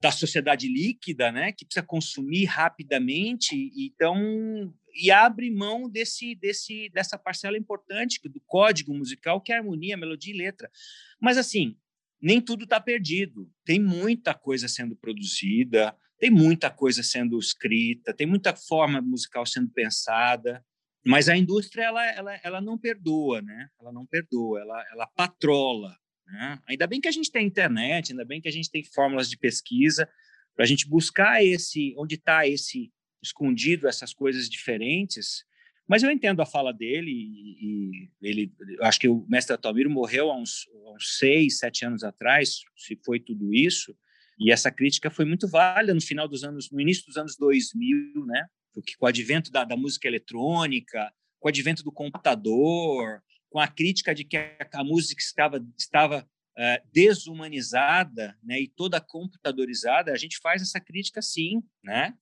da 0.00 0.10
sociedade 0.10 0.66
líquida, 0.66 1.30
né, 1.30 1.52
que 1.52 1.64
precisa 1.64 1.84
consumir 1.84 2.46
rapidamente, 2.46 3.70
então 3.76 4.72
e 4.94 5.10
abre 5.10 5.50
mão 5.50 5.88
desse, 5.88 6.34
desse 6.34 6.88
dessa 6.90 7.18
parcela 7.18 7.56
importante 7.56 8.20
do 8.24 8.40
código 8.40 8.94
musical 8.94 9.40
que 9.40 9.52
é 9.52 9.56
harmonia, 9.56 9.96
melodia 9.96 10.34
e 10.34 10.36
letra. 10.36 10.70
Mas 11.20 11.38
assim, 11.38 11.76
nem 12.20 12.40
tudo 12.40 12.64
está 12.64 12.80
perdido. 12.80 13.50
Tem 13.64 13.80
muita 13.80 14.34
coisa 14.34 14.68
sendo 14.68 14.94
produzida, 14.94 15.96
tem 16.18 16.30
muita 16.30 16.70
coisa 16.70 17.02
sendo 17.02 17.38
escrita, 17.38 18.12
tem 18.12 18.26
muita 18.26 18.54
forma 18.54 19.00
musical 19.00 19.46
sendo 19.46 19.70
pensada. 19.70 20.64
Mas 21.04 21.30
a 21.30 21.36
indústria 21.36 21.84
ela, 21.84 22.06
ela, 22.12 22.40
ela 22.44 22.60
não 22.60 22.76
perdoa, 22.76 23.40
né? 23.40 23.68
Ela 23.80 23.90
não 23.90 24.04
perdoa, 24.04 24.60
ela, 24.60 24.84
ela 24.92 25.06
patrola. 25.06 25.96
Né? 26.26 26.58
Ainda 26.68 26.86
bem 26.86 27.00
que 27.00 27.08
a 27.08 27.12
gente 27.12 27.30
tem 27.30 27.46
internet, 27.46 28.12
ainda 28.12 28.24
bem 28.24 28.40
que 28.40 28.48
a 28.48 28.52
gente 28.52 28.70
tem 28.70 28.84
fórmulas 28.84 29.28
de 29.30 29.38
pesquisa 29.38 30.08
para 30.54 30.64
a 30.64 30.68
gente 30.68 30.86
buscar 30.86 31.42
esse, 31.42 31.94
onde 31.96 32.16
está 32.16 32.46
esse 32.46 32.92
escondido, 33.22 33.88
essas 33.88 34.12
coisas 34.12 34.48
diferentes. 34.48 35.44
Mas 35.88 36.02
eu 36.02 36.10
entendo 36.10 36.40
a 36.40 36.46
fala 36.46 36.72
dele 36.72 37.10
e, 37.10 37.66
e 37.66 38.10
ele, 38.22 38.52
acho 38.82 39.00
que 39.00 39.08
o 39.08 39.26
mestre 39.28 39.54
Atomiro 39.54 39.90
morreu 39.90 40.30
há 40.30 40.36
uns, 40.36 40.68
há 40.86 40.92
uns 40.92 41.18
seis, 41.18 41.58
sete 41.58 41.84
anos 41.84 42.04
atrás, 42.04 42.60
se 42.76 42.98
foi 43.04 43.18
tudo 43.18 43.52
isso. 43.52 43.96
E 44.38 44.50
essa 44.50 44.70
crítica 44.70 45.10
foi 45.10 45.24
muito 45.24 45.46
válida 45.48 45.92
no 45.92 46.00
final 46.00 46.26
dos 46.26 46.44
anos, 46.44 46.70
no 46.70 46.80
início 46.80 47.04
dos 47.06 47.16
anos 47.16 47.36
2000, 47.36 48.24
né? 48.24 48.46
Porque 48.72 48.94
com 48.96 49.04
o 49.04 49.08
advento 49.08 49.50
da, 49.50 49.64
da 49.64 49.76
música 49.76 50.06
eletrônica, 50.06 51.12
com 51.38 51.48
o 51.48 51.50
advento 51.50 51.82
do 51.82 51.92
computador, 51.92 53.22
com 53.50 53.58
a 53.58 53.66
crítica 53.66 54.14
de 54.14 54.24
que 54.24 54.36
a, 54.36 54.84
música 54.84 55.20
estava, 55.20 55.66
estava 55.76 56.20
uh, 56.22 56.88
desumanizada 56.92 58.38
né, 58.42 58.60
e 58.60 58.68
toda 58.68 59.00
computadorizada, 59.00 60.12
a 60.12 60.16
gente 60.16 60.38
faz 60.38 60.62
essa 60.62 60.80
crítica 60.80 61.20
sim, 61.20 61.62
né? 61.82 62.14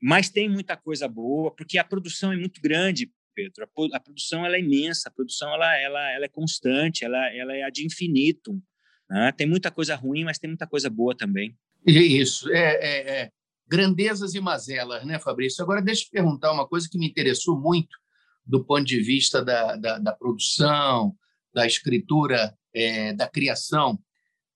Mas 0.00 0.28
tem 0.28 0.48
muita 0.48 0.76
coisa 0.76 1.08
boa, 1.08 1.50
porque 1.54 1.78
a 1.78 1.84
produção 1.84 2.32
é 2.32 2.36
muito 2.36 2.60
grande, 2.60 3.10
Pedro. 3.34 3.68
A, 3.92 4.00
produção 4.00 4.44
ela 4.44 4.56
é 4.56 4.60
imensa, 4.60 5.08
a 5.08 5.12
produção 5.12 5.52
ela, 5.52 5.76
ela, 5.78 6.12
ela 6.12 6.24
é 6.24 6.28
constante, 6.28 7.04
ela, 7.04 7.34
ela 7.34 7.54
é 7.54 7.62
ad 7.62 7.84
infinitum. 7.84 8.60
Né? 9.08 9.32
Tem 9.32 9.46
muita 9.46 9.70
coisa 9.70 9.94
ruim, 9.94 10.24
mas 10.24 10.38
tem 10.38 10.48
muita 10.48 10.66
coisa 10.66 10.88
boa 10.88 11.16
também. 11.16 11.56
Isso, 11.86 12.50
é, 12.50 12.74
é, 12.74 13.20
é. 13.20 13.30
grandezas 13.68 14.34
e 14.34 14.40
mazelas, 14.40 15.04
né, 15.04 15.18
Fabrício? 15.18 15.62
Agora, 15.62 15.80
deixa 15.80 16.02
eu 16.02 16.06
te 16.06 16.10
perguntar 16.10 16.52
uma 16.52 16.66
coisa 16.66 16.88
que 16.90 16.98
me 16.98 17.06
interessou 17.06 17.60
muito 17.60 17.96
do 18.44 18.64
ponto 18.64 18.84
de 18.84 19.00
vista 19.00 19.44
da, 19.44 19.76
da, 19.76 19.98
da 19.98 20.12
produção, 20.12 21.14
da 21.52 21.66
escritura, 21.66 22.56
é, 22.74 23.12
da 23.12 23.28
criação. 23.28 23.98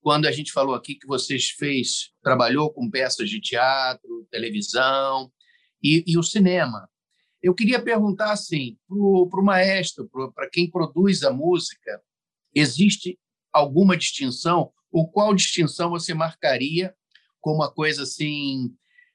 Quando 0.01 0.25
a 0.25 0.31
gente 0.31 0.51
falou 0.51 0.73
aqui 0.73 0.95
que 0.95 1.05
vocês 1.05 1.49
fez, 1.49 2.11
trabalhou 2.23 2.73
com 2.73 2.89
peças 2.89 3.29
de 3.29 3.39
teatro, 3.39 4.27
televisão 4.31 5.31
e, 5.81 6.03
e 6.07 6.17
o 6.17 6.23
cinema. 6.23 6.89
Eu 7.41 7.53
queria 7.53 7.81
perguntar 7.81 8.31
assim, 8.31 8.77
para 8.87 9.39
o 9.39 9.43
maestro, 9.43 10.09
para 10.33 10.49
quem 10.49 10.69
produz 10.69 11.23
a 11.23 11.31
música, 11.31 12.01
existe 12.53 13.19
alguma 13.53 13.95
distinção? 13.95 14.71
Ou 14.91 15.09
qual 15.09 15.33
distinção 15.35 15.91
você 15.91 16.13
marcaria 16.13 16.93
como 17.39 17.63
a 17.63 17.73
coisa 17.73 18.03
assim 18.03 18.71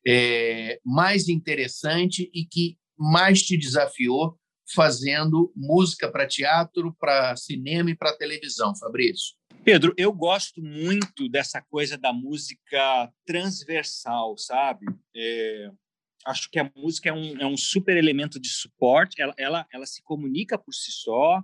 é, 0.06 0.80
mais 0.84 1.28
interessante 1.28 2.30
e 2.32 2.44
que 2.44 2.78
mais 2.96 3.42
te 3.42 3.56
desafiou 3.56 4.38
fazendo 4.74 5.52
música 5.54 6.10
para 6.10 6.26
teatro, 6.26 6.96
para 6.98 7.36
cinema 7.36 7.90
e 7.90 7.96
para 7.96 8.16
televisão, 8.16 8.74
Fabrício? 8.76 9.34
Pedro, 9.66 9.92
eu 9.96 10.12
gosto 10.12 10.62
muito 10.62 11.28
dessa 11.28 11.60
coisa 11.60 11.98
da 11.98 12.12
música 12.12 13.12
transversal, 13.26 14.38
sabe? 14.38 14.86
É, 15.12 15.72
acho 16.24 16.48
que 16.48 16.60
a 16.60 16.70
música 16.76 17.08
é 17.08 17.12
um, 17.12 17.36
é 17.40 17.44
um 17.44 17.56
super 17.56 17.96
elemento 17.96 18.38
de 18.38 18.48
suporte, 18.48 19.20
ela, 19.20 19.34
ela, 19.36 19.66
ela 19.72 19.84
se 19.84 20.04
comunica 20.04 20.56
por 20.56 20.72
si 20.72 20.92
só, 20.92 21.42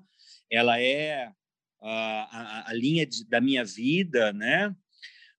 ela 0.49 0.81
é 0.81 1.33
a, 1.81 2.63
a, 2.63 2.71
a 2.71 2.75
linha 2.75 3.05
de, 3.05 3.29
da 3.29 3.41
minha 3.41 3.65
vida, 3.65 4.33
né? 4.33 4.73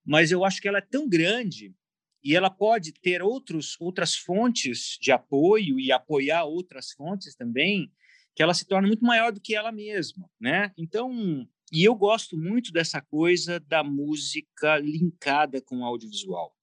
Mas 0.04 0.30
eu 0.30 0.44
acho 0.44 0.60
que 0.60 0.68
ela 0.68 0.76
é 0.76 0.82
tão 0.86 1.08
grande 1.08 1.74
e 2.22 2.36
ela 2.36 2.50
pode 2.50 2.92
ter 2.92 3.22
outros, 3.22 3.80
outras 3.80 4.14
fontes 4.14 4.98
de 5.00 5.10
apoio 5.10 5.80
e 5.80 5.90
apoiar 5.90 6.44
outras 6.44 6.90
fontes 6.90 7.34
também, 7.34 7.90
que 8.36 8.42
ela 8.42 8.52
se 8.52 8.66
torna 8.66 8.86
muito 8.86 9.06
maior 9.06 9.32
do 9.32 9.40
que 9.40 9.54
ela 9.54 9.72
mesma, 9.72 10.28
né? 10.38 10.70
Então, 10.76 11.48
e 11.74 11.82
eu 11.82 11.94
gosto 11.96 12.36
muito 12.36 12.70
dessa 12.70 13.00
coisa 13.00 13.58
da 13.58 13.82
música 13.82 14.78
linkada 14.78 15.60
com 15.60 15.80
o 15.80 15.84
audiovisual. 15.84 16.56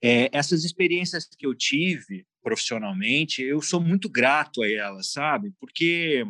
É, 0.00 0.28
essas 0.32 0.64
experiências 0.64 1.26
que 1.26 1.44
eu 1.44 1.52
tive 1.52 2.24
profissionalmente, 2.40 3.42
eu 3.42 3.60
sou 3.60 3.80
muito 3.80 4.08
grato 4.08 4.62
a 4.62 4.70
elas, 4.70 5.10
sabe? 5.10 5.52
Porque 5.58 6.24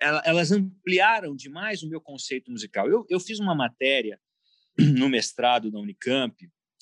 elas 0.00 0.50
ampliaram 0.50 1.36
demais 1.36 1.82
o 1.82 1.88
meu 1.90 2.00
conceito 2.00 2.50
musical. 2.50 2.88
Eu, 2.88 3.04
eu 3.10 3.20
fiz 3.20 3.38
uma 3.38 3.54
matéria 3.54 4.18
no 4.78 5.10
mestrado 5.10 5.70
da 5.70 5.78
Unicamp 5.78 6.34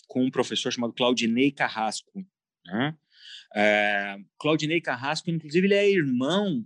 com 0.07 0.25
um 0.25 0.31
professor 0.31 0.71
chamado 0.71 0.93
Claudinei 0.93 1.51
Carrasco. 1.51 2.25
Né? 2.65 2.97
É, 3.57 4.17
Claudinei 4.39 4.81
Carrasco, 4.81 5.31
inclusive, 5.31 5.67
ele 5.67 5.75
é 5.75 5.91
irmão 5.91 6.65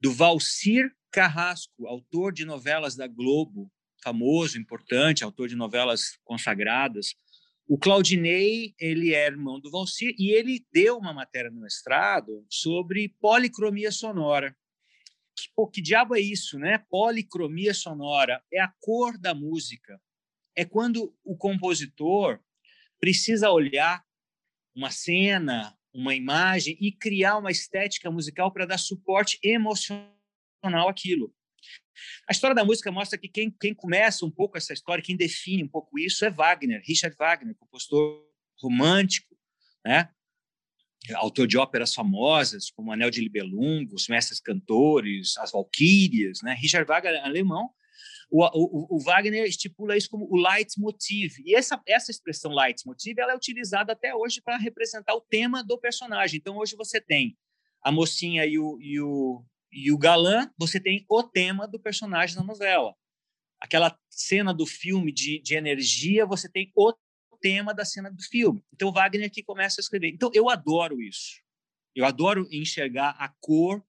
do 0.00 0.12
Valcir 0.12 0.94
Carrasco, 1.10 1.86
autor 1.86 2.32
de 2.32 2.44
novelas 2.44 2.94
da 2.94 3.06
Globo, 3.06 3.70
famoso, 4.02 4.58
importante, 4.58 5.24
autor 5.24 5.48
de 5.48 5.56
novelas 5.56 6.18
consagradas. 6.24 7.14
O 7.66 7.78
Claudinei, 7.78 8.74
ele 8.78 9.14
é 9.14 9.26
irmão 9.26 9.60
do 9.60 9.70
Valcir 9.70 10.14
e 10.18 10.30
ele 10.30 10.64
deu 10.72 10.98
uma 10.98 11.12
matéria 11.12 11.50
no 11.50 11.60
mestrado 11.60 12.44
sobre 12.48 13.14
policromia 13.20 13.92
sonora. 13.92 14.56
Que, 15.36 15.44
pô, 15.54 15.68
que 15.68 15.80
diabo 15.80 16.16
é 16.16 16.20
isso, 16.20 16.58
né? 16.58 16.78
Policromia 16.90 17.72
sonora 17.74 18.42
é 18.52 18.60
a 18.60 18.72
cor 18.80 19.16
da 19.18 19.34
música. 19.34 20.00
É 20.56 20.64
quando 20.64 21.14
o 21.24 21.36
compositor 21.36 22.40
precisa 22.98 23.50
olhar 23.50 24.04
uma 24.74 24.90
cena, 24.90 25.76
uma 25.92 26.14
imagem 26.14 26.76
e 26.80 26.92
criar 26.92 27.38
uma 27.38 27.50
estética 27.50 28.10
musical 28.10 28.52
para 28.52 28.66
dar 28.66 28.78
suporte 28.78 29.38
emocional 29.42 30.19
àquilo. 30.88 31.32
A 32.28 32.32
história 32.32 32.54
da 32.54 32.64
música 32.64 32.90
mostra 32.90 33.18
que 33.18 33.28
quem, 33.28 33.50
quem 33.50 33.74
começa 33.74 34.24
um 34.24 34.30
pouco 34.30 34.56
essa 34.56 34.72
história, 34.72 35.04
quem 35.04 35.16
define 35.16 35.64
um 35.64 35.68
pouco 35.68 35.98
isso 35.98 36.24
é 36.24 36.30
Wagner, 36.30 36.80
Richard 36.84 37.16
Wagner, 37.16 37.54
compositor 37.56 38.24
romântico, 38.58 39.36
né? 39.84 40.10
autor 41.14 41.46
de 41.46 41.56
óperas 41.56 41.94
famosas 41.94 42.70
como 42.70 42.92
Anel 42.92 43.10
de 43.10 43.20
Libelungo, 43.20 43.94
Os 43.94 44.06
Mestres 44.06 44.38
Cantores, 44.38 45.36
As 45.38 45.50
Valquírias, 45.50 46.40
né? 46.42 46.54
Richard 46.54 46.86
Wagner 46.86 47.14
é 47.14 47.24
alemão 47.24 47.70
o, 48.30 48.44
o, 48.44 48.96
o, 48.96 49.00
Wagner 49.00 49.44
estipula 49.44 49.96
isso 49.96 50.08
como 50.08 50.26
o 50.30 50.36
leitmotiv. 50.36 51.34
E 51.44 51.54
essa, 51.54 51.82
essa 51.84 52.12
expressão 52.12 52.54
leitmotiv 52.54 53.18
ela 53.18 53.32
é 53.32 53.36
utilizada 53.36 53.92
até 53.92 54.14
hoje 54.14 54.40
para 54.40 54.56
representar 54.56 55.14
o 55.14 55.20
tema 55.20 55.64
do 55.64 55.76
personagem. 55.76 56.38
Então, 56.38 56.56
hoje 56.56 56.76
você 56.76 57.00
tem 57.00 57.36
a 57.82 57.90
mocinha 57.90 58.46
e 58.46 58.56
o, 58.56 58.78
e 58.80 59.00
o, 59.00 59.44
e 59.72 59.92
o 59.92 59.98
galã, 59.98 60.50
você 60.58 60.80
tem 60.80 61.04
o 61.08 61.22
tema 61.22 61.66
do 61.66 61.78
personagem 61.78 62.36
na 62.36 62.42
novela. 62.42 62.94
Aquela 63.60 63.96
cena 64.08 64.52
do 64.54 64.66
filme 64.66 65.12
de, 65.12 65.40
de 65.40 65.54
energia, 65.54 66.26
você 66.26 66.48
tem 66.48 66.72
o 66.74 66.92
tema 67.40 67.74
da 67.74 67.84
cena 67.84 68.10
do 68.10 68.22
filme. 68.22 68.64
Então, 68.72 68.92
Wagner 68.92 69.26
aqui 69.26 69.42
começa 69.42 69.80
a 69.80 69.82
escrever. 69.82 70.08
Então, 70.08 70.30
eu 70.34 70.48
adoro 70.48 71.00
isso. 71.00 71.40
Eu 71.94 72.04
adoro 72.04 72.46
enxergar 72.50 73.10
a 73.18 73.28
cor 73.40 73.84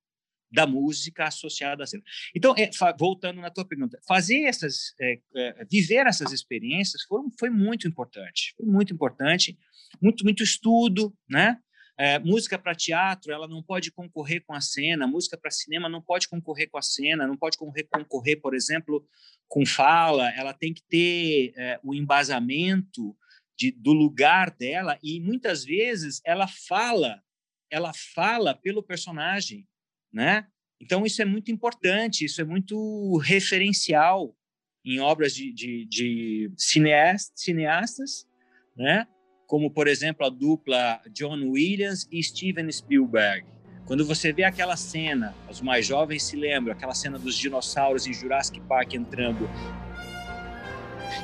da 0.52 0.68
música 0.68 1.26
associada 1.26 1.84
à 1.84 1.88
cena. 1.88 2.04
Então, 2.36 2.54
é, 2.58 2.70
voltando 3.00 3.40
na 3.40 3.50
tua 3.50 3.66
pergunta, 3.66 4.00
fazer 4.06 4.44
essas, 4.44 4.94
é, 5.00 5.20
é, 5.36 5.66
viver 5.66 6.06
essas 6.06 6.32
experiências 6.34 7.04
foi, 7.04 7.22
foi 7.40 7.50
muito 7.50 7.88
importante, 7.88 8.54
foi 8.58 8.66
muito 8.66 8.94
importante, 8.94 9.58
muito 10.02 10.26
muito 10.26 10.44
estudo, 10.44 11.16
né? 11.30 11.58
É, 12.04 12.18
música 12.18 12.58
para 12.58 12.74
teatro, 12.74 13.32
ela 13.32 13.48
não 13.48 13.62
pode 13.62 13.92
concorrer 13.92 14.44
com 14.44 14.56
a 14.56 14.60
cena, 14.60 15.06
música 15.06 15.38
para 15.38 15.52
cinema 15.52 15.88
não 15.88 16.02
pode 16.02 16.28
concorrer 16.28 16.68
com 16.68 16.80
a 16.80 16.82
cena, 16.82 17.28
não 17.28 17.38
pode 17.38 17.60
concorrer, 17.60 18.42
por 18.42 18.56
exemplo, 18.56 19.08
com 19.48 19.64
fala, 19.68 20.32
ela 20.32 20.52
tem 20.52 20.74
que 20.74 20.82
ter 20.90 21.54
é, 21.56 21.80
o 21.84 21.94
embasamento 21.94 23.16
de, 23.56 23.70
do 23.70 23.94
lugar 23.94 24.50
dela 24.50 24.98
e 25.04 25.22
muitas 25.22 25.64
vezes 25.64 26.24
ela 26.26 26.48
fala, 26.48 27.22
ela 27.70 27.94
fala 27.94 28.56
pelo 28.56 28.82
personagem, 28.82 29.68
né? 30.12 30.48
Então, 30.80 31.06
isso 31.06 31.22
é 31.22 31.26
muito 31.26 31.52
importante, 31.52 32.26
isso 32.26 32.42
é 32.42 32.44
muito 32.44 33.18
referencial 33.18 34.36
em 34.84 35.00
obras 35.00 35.36
de, 35.36 35.54
de, 35.54 35.86
de 35.86 36.52
cineastas, 36.58 38.28
né? 38.76 39.06
Como, 39.52 39.70
por 39.70 39.86
exemplo, 39.86 40.26
a 40.26 40.30
dupla 40.30 41.02
John 41.14 41.50
Williams 41.50 42.08
e 42.10 42.24
Steven 42.24 42.72
Spielberg. 42.72 43.46
Quando 43.84 44.06
você 44.06 44.32
vê 44.32 44.46
aquela 44.46 44.78
cena, 44.78 45.36
os 45.50 45.60
mais 45.60 45.86
jovens 45.86 46.24
se 46.24 46.38
lembram, 46.38 46.72
aquela 46.72 46.94
cena 46.94 47.20
dos 47.20 47.36
dinossauros 47.36 48.08
em 48.08 48.14
Jurassic 48.14 48.62
Park 48.62 48.94
entrando 48.94 49.50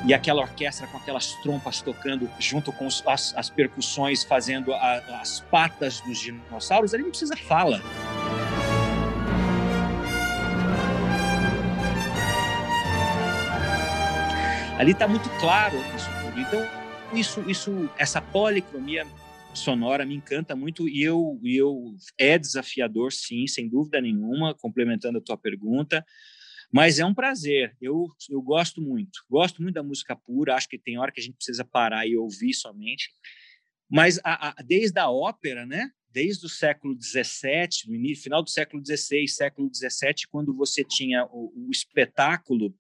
e 0.06 0.14
aquela 0.14 0.42
orquestra 0.42 0.86
com 0.88 0.98
aquelas 0.98 1.36
trompas 1.36 1.82
tocando 1.82 2.30
junto 2.38 2.74
com 2.74 2.88
as, 3.06 3.34
as, 3.34 3.50
percussões, 3.50 4.26
fazendo 4.26 4.74
a, 4.74 5.22
as 5.22 5.40
patas 5.50 6.02
dos 6.02 6.20
dinossauros, 6.20 6.94
ali 6.94 7.04
não 7.04 7.12
precisa 7.12 7.38
fala. 7.38 7.82
Ali 14.78 14.92
está 14.92 15.08
muito 15.08 15.30
claro 15.40 15.78
isso 15.96 16.17
isso, 17.14 17.42
isso, 17.50 17.90
essa 17.98 18.22
policromia 18.22 19.06
sonora 19.54 20.06
me 20.06 20.16
encanta 20.16 20.56
muito 20.56 20.88
e 20.88 21.02
eu, 21.02 21.40
eu 21.44 21.96
é 22.18 22.38
desafiador, 22.38 23.12
sim, 23.12 23.48
sem 23.48 23.68
dúvida 23.68 24.00
nenhuma, 24.00 24.54
complementando 24.54 25.18
a 25.18 25.22
tua 25.22 25.38
pergunta. 25.38 26.06
Mas 26.72 27.00
é 27.00 27.06
um 27.06 27.14
prazer, 27.14 27.76
eu, 27.82 28.08
eu 28.30 28.42
gosto 28.42 28.82
muito. 28.82 29.24
Gosto 29.30 29.62
muito 29.62 29.76
da 29.76 29.84
música 29.84 30.16
pura, 30.16 30.56
acho 30.56 30.68
que 30.68 30.78
tem 30.78 30.98
hora 30.98 31.12
que 31.12 31.22
a 31.22 31.24
gente 31.24 31.38
precisa 31.38 31.64
parar 31.64 32.06
e 32.06 32.18
ouvir 32.18 32.54
somente. 32.54 33.10
Mas 33.90 34.20
a, 34.24 34.50
a, 34.50 34.56
desde 34.64 35.00
a 35.00 35.10
ópera, 35.10 35.66
né? 35.66 35.90
desde 36.18 36.48
o 36.48 36.50
século 36.50 36.98
XVII, 37.00 37.88
no 37.88 37.96
início, 37.96 38.24
final 38.24 38.42
do 38.42 38.50
século 38.50 38.82
XVI, 38.84 39.28
século 39.28 39.70
XVII, 39.72 40.28
quando 40.32 40.52
você 40.52 40.84
tinha 40.84 41.26
o, 41.26 41.54
o 41.56 41.70
espetáculo 41.72 42.74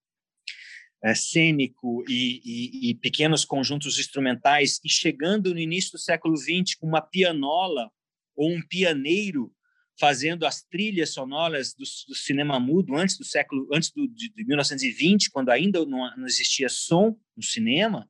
é, 1.04 1.14
cênico 1.14 2.04
e, 2.08 2.42
e, 2.44 2.90
e, 2.90 2.96
pequenos 2.96 3.46
conjuntos 3.46 4.00
instrumentais, 4.00 4.80
e 4.84 4.90
chegando 4.90 5.54
no 5.54 5.60
início 5.60 5.92
do 5.92 6.00
século 6.00 6.36
XX 6.36 6.76
com 6.80 6.88
uma 6.88 7.02
pianola 7.02 7.92
ou 8.36 8.52
um 8.52 8.62
pianeiro 8.62 9.52
fazendo 10.00 10.46
as 10.46 10.62
trilhas 10.62 11.12
sonoras 11.12 11.74
do, 11.74 11.84
do, 11.84 12.16
cinema 12.16 12.60
mudo 12.60 12.96
antes 12.96 13.18
do 13.18 13.26
século 13.26 13.68
antes 13.74 13.92
do, 13.92 14.08
de, 14.08 14.32
de 14.32 14.46
1920 14.46 15.32
quando 15.32 15.50
ainda 15.50 15.84
não, 15.86 16.16
não, 16.16 16.26
existia 16.28 16.70
som 16.70 17.18
no 17.36 17.42
cinema 17.42 18.08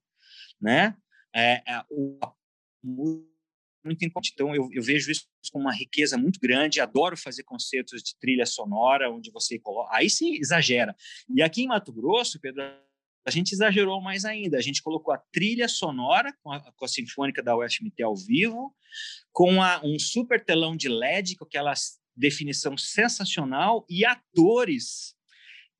né? 0.59 0.95
É, 1.33 1.61
muito 3.87 4.05
importante 4.05 4.31
então 4.33 4.53
eu, 4.53 4.69
eu, 4.71 4.83
vejo 4.83 5.09
isso 5.09 5.25
como 5.51 5.65
uma 5.65 5.73
riqueza 5.73 6.17
muito 6.17 6.39
grande 6.39 6.79
adoro 6.79 7.17
fazer 7.17 7.43
concertos 7.43 8.03
de 8.03 8.15
trilha 8.19 8.45
sonora 8.45 9.09
onde 9.09 9.31
você 9.31 9.57
coloca 9.57 9.95
aí 9.95 10.09
sim 10.09 10.35
exagera 10.35 10.95
e 11.33 11.41
aqui 11.41 11.63
em 11.63 11.67
Mato 11.67 11.91
Grosso 11.91 12.39
Pedro 12.39 12.63
a 13.27 13.29
gente 13.29 13.51
exagerou 13.51 13.99
mais 13.99 14.23
ainda. 14.23 14.57
A 14.57 14.61
gente 14.61 14.81
colocou 14.81 15.13
a 15.13 15.17
trilha 15.17 15.67
sonora 15.67 16.33
com 16.41 16.49
a, 16.49 16.61
com 16.71 16.85
a 16.85 16.87
Sinfônica 16.87 17.43
da 17.43 17.57
UFMT 17.57 18.01
ao 18.01 18.15
vivo, 18.15 18.73
com 19.33 19.61
a, 19.61 19.81
um 19.83 19.99
super 19.99 20.41
telão 20.41 20.77
de 20.77 20.87
LED, 20.87 21.35
com 21.35 21.43
aquela 21.43 21.73
definição 22.15 22.77
sensacional, 22.77 23.85
e 23.89 24.05
atores 24.05 25.13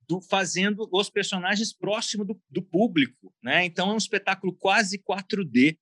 do, 0.06 0.22
fazendo 0.22 0.90
os 0.92 1.10
personagens 1.10 1.72
próximo 1.72 2.26
do, 2.26 2.38
do 2.50 2.62
público. 2.62 3.34
Né? 3.42 3.64
Então, 3.64 3.92
é 3.92 3.94
um 3.94 3.98
espetáculo 3.98 4.54
quase 4.54 5.00
4D. 5.00 5.78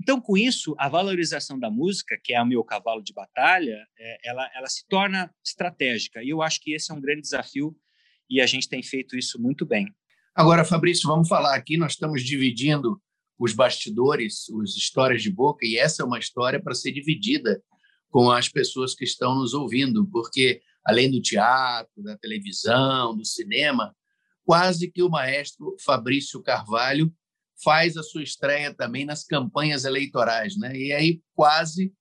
Então, 0.00 0.20
com 0.20 0.36
isso, 0.36 0.74
a 0.78 0.88
valorização 0.88 1.58
da 1.58 1.70
música, 1.70 2.18
que 2.22 2.34
é 2.34 2.42
o 2.42 2.46
meu 2.46 2.62
cavalo 2.62 3.02
de 3.02 3.12
batalha, 3.12 3.76
é, 3.98 4.28
ela, 4.28 4.50
ela 4.54 4.68
se 4.68 4.86
torna 4.88 5.32
estratégica. 5.44 6.22
E 6.22 6.30
eu 6.30 6.42
acho 6.42 6.60
que 6.60 6.72
esse 6.74 6.90
é 6.92 6.94
um 6.94 7.00
grande 7.00 7.22
desafio 7.22 7.76
e 8.28 8.40
a 8.40 8.46
gente 8.46 8.68
tem 8.68 8.82
feito 8.82 9.16
isso 9.16 9.40
muito 9.40 9.64
bem. 9.64 9.94
Agora, 10.34 10.64
Fabrício, 10.64 11.08
vamos 11.08 11.28
falar 11.28 11.54
aqui. 11.54 11.76
Nós 11.76 11.92
estamos 11.92 12.22
dividindo 12.22 13.00
os 13.38 13.52
bastidores, 13.52 14.46
as 14.62 14.76
histórias 14.76 15.22
de 15.22 15.30
boca, 15.30 15.64
e 15.64 15.76
essa 15.76 16.02
é 16.02 16.06
uma 16.06 16.18
história 16.18 16.60
para 16.62 16.74
ser 16.74 16.92
dividida 16.92 17.62
com 18.10 18.30
as 18.30 18.48
pessoas 18.48 18.94
que 18.94 19.04
estão 19.04 19.34
nos 19.34 19.52
ouvindo, 19.52 20.06
porque 20.10 20.62
além 20.84 21.10
do 21.10 21.20
teatro, 21.20 22.02
da 22.02 22.16
televisão, 22.16 23.16
do 23.16 23.24
cinema, 23.24 23.94
quase 24.44 24.90
que 24.90 25.02
o 25.02 25.10
maestro 25.10 25.76
Fabrício 25.84 26.42
Carvalho 26.42 27.12
faz 27.62 27.96
a 27.96 28.02
sua 28.02 28.22
estreia 28.22 28.72
também 28.74 29.04
nas 29.04 29.24
campanhas 29.24 29.84
eleitorais, 29.84 30.56
né? 30.56 30.76
E 30.76 30.92
aí 30.92 31.22
quase, 31.34 31.92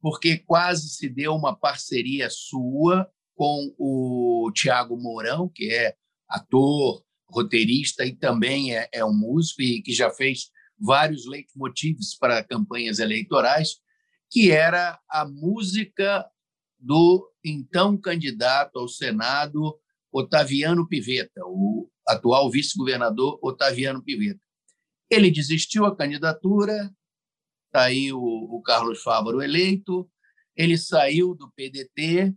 porque 0.00 0.38
quase 0.38 0.90
se 0.90 1.08
deu 1.08 1.34
uma 1.34 1.56
parceria 1.56 2.28
sua 2.30 3.08
com 3.34 3.74
o 3.78 4.50
Tiago 4.54 4.96
Mourão, 4.96 5.50
que 5.52 5.72
é 5.72 5.94
ator, 6.28 7.02
roteirista 7.28 8.04
e 8.04 8.14
também 8.14 8.76
é, 8.76 8.88
é 8.92 9.04
um 9.04 9.14
músico 9.14 9.62
e 9.62 9.82
que 9.82 9.92
já 9.92 10.10
fez 10.10 10.50
vários 10.78 11.26
leitmotivs 11.26 12.16
para 12.18 12.44
campanhas 12.44 12.98
eleitorais, 12.98 13.76
que 14.30 14.50
era 14.50 14.98
a 15.08 15.26
música 15.26 16.26
do 16.78 17.30
então 17.44 17.96
candidato 17.96 18.78
ao 18.78 18.88
Senado 18.88 19.78
Otaviano 20.12 20.88
Pivetta, 20.88 21.40
o 21.44 21.88
atual 22.06 22.50
vice-governador 22.50 23.38
Otaviano 23.42 24.02
Pivetta. 24.02 24.40
Ele 25.10 25.30
desistiu 25.30 25.84
a 25.84 25.96
candidatura, 25.96 26.90
está 27.66 27.84
aí 27.84 28.12
o, 28.12 28.18
o, 28.18 28.62
Carlos 28.62 29.02
Fávaro 29.02 29.42
eleito, 29.42 30.08
ele 30.56 30.78
saiu 30.78 31.34
do 31.34 31.50
PDT. 31.50 32.34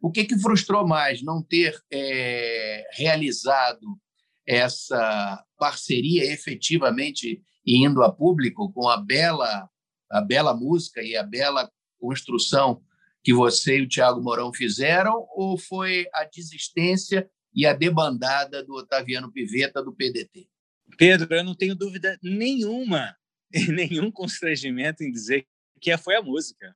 O 0.00 0.10
que, 0.10 0.24
que 0.24 0.38
frustrou 0.38 0.86
mais? 0.86 1.22
Não 1.22 1.42
ter 1.42 1.78
é, 1.90 2.84
realizado 2.92 3.98
essa 4.46 5.44
parceria 5.58 6.24
efetivamente 6.32 7.42
indo 7.66 8.02
a 8.02 8.12
público 8.12 8.72
com 8.72 8.88
a 8.88 8.96
bela 8.96 9.68
a 10.08 10.20
bela 10.20 10.54
música 10.54 11.02
e 11.02 11.16
a 11.16 11.22
bela 11.24 11.68
construção 11.98 12.80
que 13.24 13.34
você 13.34 13.78
e 13.78 13.82
o 13.82 13.88
Tiago 13.88 14.22
Mourão 14.22 14.52
fizeram 14.52 15.26
ou 15.34 15.58
foi 15.58 16.06
a 16.14 16.24
desistência 16.24 17.28
e 17.52 17.66
a 17.66 17.72
debandada 17.72 18.62
do 18.62 18.74
Otaviano 18.74 19.32
Piveta 19.32 19.82
do 19.82 19.92
PDT? 19.92 20.48
Pedro, 20.96 21.34
eu 21.34 21.44
não 21.44 21.54
tenho 21.54 21.74
dúvida 21.74 22.18
nenhuma 22.22 23.16
nenhum 23.68 24.10
constrangimento 24.10 25.02
em 25.02 25.10
dizer 25.10 25.46
que 25.80 25.96
foi 25.98 26.16
a 26.16 26.22
música. 26.22 26.74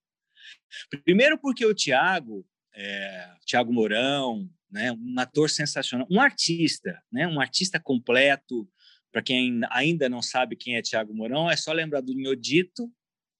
Primeiro 1.04 1.38
porque 1.38 1.64
o 1.64 1.74
Tiago, 1.74 2.46
é, 2.74 3.34
Tiago 3.44 3.72
Mourão, 3.72 4.48
né? 4.70 4.92
Um 4.92 5.18
ator 5.18 5.50
sensacional, 5.50 6.06
um 6.10 6.20
artista, 6.20 7.02
né? 7.10 7.26
Um 7.26 7.40
artista 7.40 7.80
completo. 7.80 8.68
Para 9.12 9.22
quem 9.22 9.60
ainda 9.70 10.08
não 10.08 10.22
sabe 10.22 10.54
quem 10.54 10.76
é 10.76 10.82
Tiago 10.82 11.12
Mourão, 11.12 11.50
é 11.50 11.56
só 11.56 11.72
lembrar 11.72 12.00
do 12.00 12.14
Nhodito, 12.14 12.88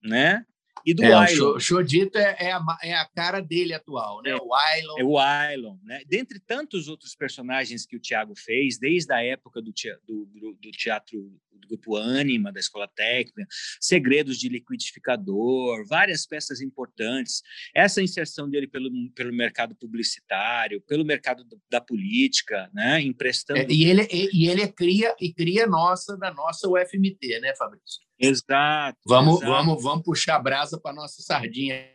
né? 0.03 0.45
E 0.85 0.93
do 0.93 1.03
é, 1.03 1.41
O 1.41 1.59
Chodito 1.59 2.17
é, 2.17 2.35
é, 2.39 2.51
a, 2.51 2.61
é 2.83 2.93
a 2.93 3.05
cara 3.05 3.39
dele 3.39 3.73
atual, 3.73 4.21
né? 4.21 4.31
É, 4.31 4.35
o 4.35 4.53
Ailon. 4.53 4.95
É 4.97 5.03
o 5.03 5.19
Ailon, 5.19 5.77
né? 5.83 6.01
Dentre 6.07 6.39
tantos 6.39 6.87
outros 6.87 7.15
personagens 7.15 7.85
que 7.85 7.95
o 7.95 7.99
Tiago 7.99 8.33
fez, 8.35 8.77
desde 8.77 9.13
a 9.13 9.23
época 9.23 9.61
do, 9.61 9.71
teatro, 9.71 10.01
do, 10.07 10.53
do 10.53 10.71
teatro 10.71 11.31
do 11.61 11.67
grupo 11.67 11.95
Anima, 11.95 12.51
da 12.51 12.59
Escola 12.59 12.87
Técnica, 12.87 13.47
Segredos 13.79 14.37
de 14.37 14.49
Liquidificador, 14.49 15.85
várias 15.87 16.25
peças 16.25 16.61
importantes. 16.61 17.41
Essa 17.73 18.01
inserção 18.01 18.49
dele 18.49 18.67
pelo, 18.67 18.89
pelo 19.11 19.33
mercado 19.33 19.75
publicitário, 19.75 20.81
pelo 20.81 21.05
mercado 21.05 21.45
da 21.69 21.79
política, 21.79 22.69
né? 22.73 23.01
Emprestando... 23.01 23.59
É, 23.59 23.67
e, 23.69 23.85
ele, 23.85 24.07
e, 24.11 24.29
e 24.33 24.49
ele 24.49 24.61
é 24.61 24.67
cria, 24.67 25.15
e 25.19 25.33
cria 25.33 25.67
nossa, 25.67 26.17
da 26.17 26.33
nossa 26.33 26.67
UFMT, 26.67 27.39
né, 27.39 27.55
Fabrício? 27.55 28.01
Exato. 28.21 28.99
Vamos, 29.05 29.41
exato. 29.41 29.51
vamos, 29.51 29.83
vamos 29.83 30.05
puxar 30.05 30.35
a 30.35 30.39
brasa 30.39 30.79
para 30.79 30.93
nossa 30.93 31.21
sardinha 31.21 31.89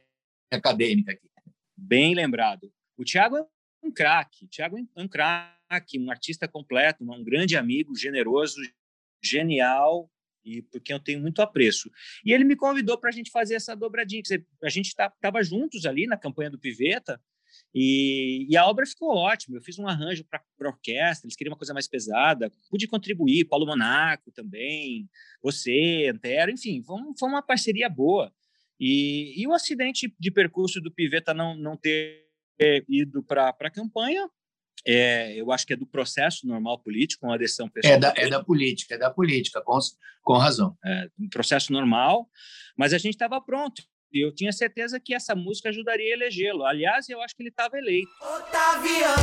acadêmica 0.50 1.12
aqui. 1.12 1.28
Bem 1.76 2.14
lembrado. 2.14 2.72
O 2.96 3.04
Tiago 3.04 3.36
é 3.36 3.46
um 3.82 3.92
craque. 3.92 4.46
O 4.46 4.48
Tiago 4.48 4.76
é 4.78 5.02
um 5.02 5.08
craque, 5.08 5.98
um 5.98 6.10
artista 6.10 6.48
completo, 6.48 7.04
um 7.04 7.22
grande 7.22 7.56
amigo, 7.56 7.94
generoso, 7.96 8.56
genial 9.22 10.10
e 10.44 10.62
por 10.62 10.80
quem 10.80 10.94
eu 10.94 11.00
tenho 11.00 11.20
muito 11.20 11.42
apreço. 11.42 11.90
E 12.24 12.32
ele 12.32 12.44
me 12.44 12.56
convidou 12.56 12.98
para 12.98 13.10
a 13.10 13.12
gente 13.12 13.30
fazer 13.30 13.54
essa 13.54 13.74
dobradinha. 13.74 14.22
A 14.62 14.68
gente 14.68 14.86
estava 14.86 15.12
tá, 15.20 15.42
juntos 15.42 15.84
ali 15.84 16.06
na 16.06 16.16
campanha 16.16 16.50
do 16.50 16.58
Piveta 16.58 17.20
e, 17.74 18.46
e, 18.48 18.56
a 18.56 18.66
obra 18.66 18.86
ficou 18.86 19.14
ótima. 19.14 19.56
Eu 19.56 19.62
fiz 19.62 19.78
um 19.78 19.86
arranjo 19.86 20.24
para 20.24 20.68
orquestra, 20.68 21.26
eles 21.26 21.36
queriam 21.36 21.52
uma 21.52 21.58
coisa 21.58 21.74
mais 21.74 21.86
pesada. 21.86 22.50
Pude 22.70 22.86
contribuir, 22.86 23.44
Paulo 23.44 23.66
Monaco 23.66 24.30
também, 24.32 25.08
você, 25.42 26.10
Antero, 26.12 26.50
enfim, 26.50 26.82
foi, 26.82 26.98
foi 27.18 27.28
uma 27.28 27.42
parceria 27.42 27.88
boa. 27.88 28.32
E, 28.78 29.40
e, 29.40 29.46
o 29.46 29.52
acidente 29.52 30.12
de 30.18 30.30
percurso 30.30 30.80
do 30.80 30.92
Piveta 30.92 31.32
não, 31.32 31.56
não 31.56 31.76
ter 31.76 32.26
ido 32.88 33.22
para 33.22 33.48
a 33.48 33.70
campanha, 33.70 34.28
é, 34.86 35.34
eu 35.34 35.50
acho 35.50 35.66
que 35.66 35.72
é 35.72 35.76
do 35.76 35.86
processo 35.86 36.46
normal 36.46 36.78
político, 36.78 37.26
uma 37.26 37.34
adesão 37.34 37.68
pessoal. 37.68 37.94
É 37.94 37.98
da, 37.98 38.14
é 38.16 38.28
da 38.28 38.42
política, 38.42 38.94
é 38.94 38.98
da 38.98 39.10
política, 39.10 39.60
com, 39.62 39.78
com 40.22 40.34
razão. 40.34 40.76
É 40.84 41.10
um 41.18 41.28
processo 41.28 41.72
normal, 41.72 42.30
mas 42.76 42.92
a 42.92 42.98
gente 42.98 43.14
estava 43.14 43.40
pronto. 43.40 43.82
E 44.12 44.24
eu 44.24 44.32
tinha 44.34 44.52
certeza 44.52 45.00
que 45.00 45.14
essa 45.14 45.34
música 45.34 45.68
ajudaria 45.68 46.12
a 46.14 46.16
elegê-lo. 46.16 46.64
Aliás, 46.64 47.08
eu 47.08 47.20
acho 47.20 47.34
que 47.36 47.42
ele 47.42 47.50
estava 47.50 47.76
eleito. 47.76 48.10
Otaviano 48.20 49.16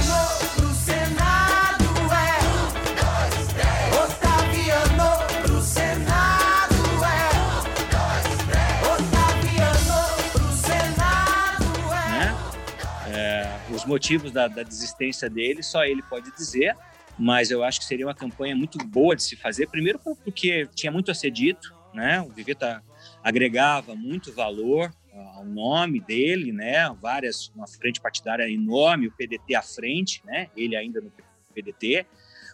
pro 0.55 0.69
Senado 0.73 1.83
é. 2.11 2.39
Um, 2.43 2.73
dois, 2.99 3.47
três. 3.53 3.93
Otaviano 4.03 5.09
pro 5.41 5.61
Senado 5.61 6.75
é. 7.03 7.31
Um, 7.39 7.63
dois, 7.89 8.27
três. 8.49 8.77
Otaviano 8.93 10.31
pro 10.31 10.51
Senado 10.51 11.93
é. 11.93 12.09
Né? 12.11 13.17
é 13.17 13.73
os 13.73 13.85
motivos 13.85 14.31
da, 14.31 14.47
da 14.47 14.63
desistência 14.63 15.29
dele, 15.29 15.63
só 15.63 15.85
ele 15.85 16.03
pode 16.03 16.29
dizer. 16.35 16.75
mas 17.17 17.51
eu 17.51 17.63
acho 17.63 17.79
que 17.79 17.85
seria 17.85 18.05
uma 18.05 18.15
campanha 18.15 18.55
muito 18.55 18.77
boa 18.79 19.15
de 19.15 19.23
se 19.23 19.35
fazer. 19.35 19.67
Primeiro, 19.67 19.99
porque 19.99 20.67
tinha 20.75 20.91
muito 20.91 21.09
a 21.09 21.13
ser 21.13 21.31
dito, 21.31 21.73
né? 21.93 22.21
O 22.21 22.29
Viveta 22.29 22.83
agregava 23.23 23.95
muito 23.95 24.33
valor 24.33 24.93
ao 25.35 25.45
nome 25.45 25.99
dele, 25.99 26.51
né? 26.51 26.89
Várias, 27.01 27.49
uma 27.55 27.67
frente 27.67 28.01
partidária 28.01 28.49
enorme, 28.49 29.07
o 29.07 29.11
PDT 29.11 29.55
à 29.55 29.61
frente, 29.61 30.21
né? 30.25 30.49
Ele 30.57 30.75
ainda 30.75 30.99
no 30.99 31.11
PDT, 31.53 32.05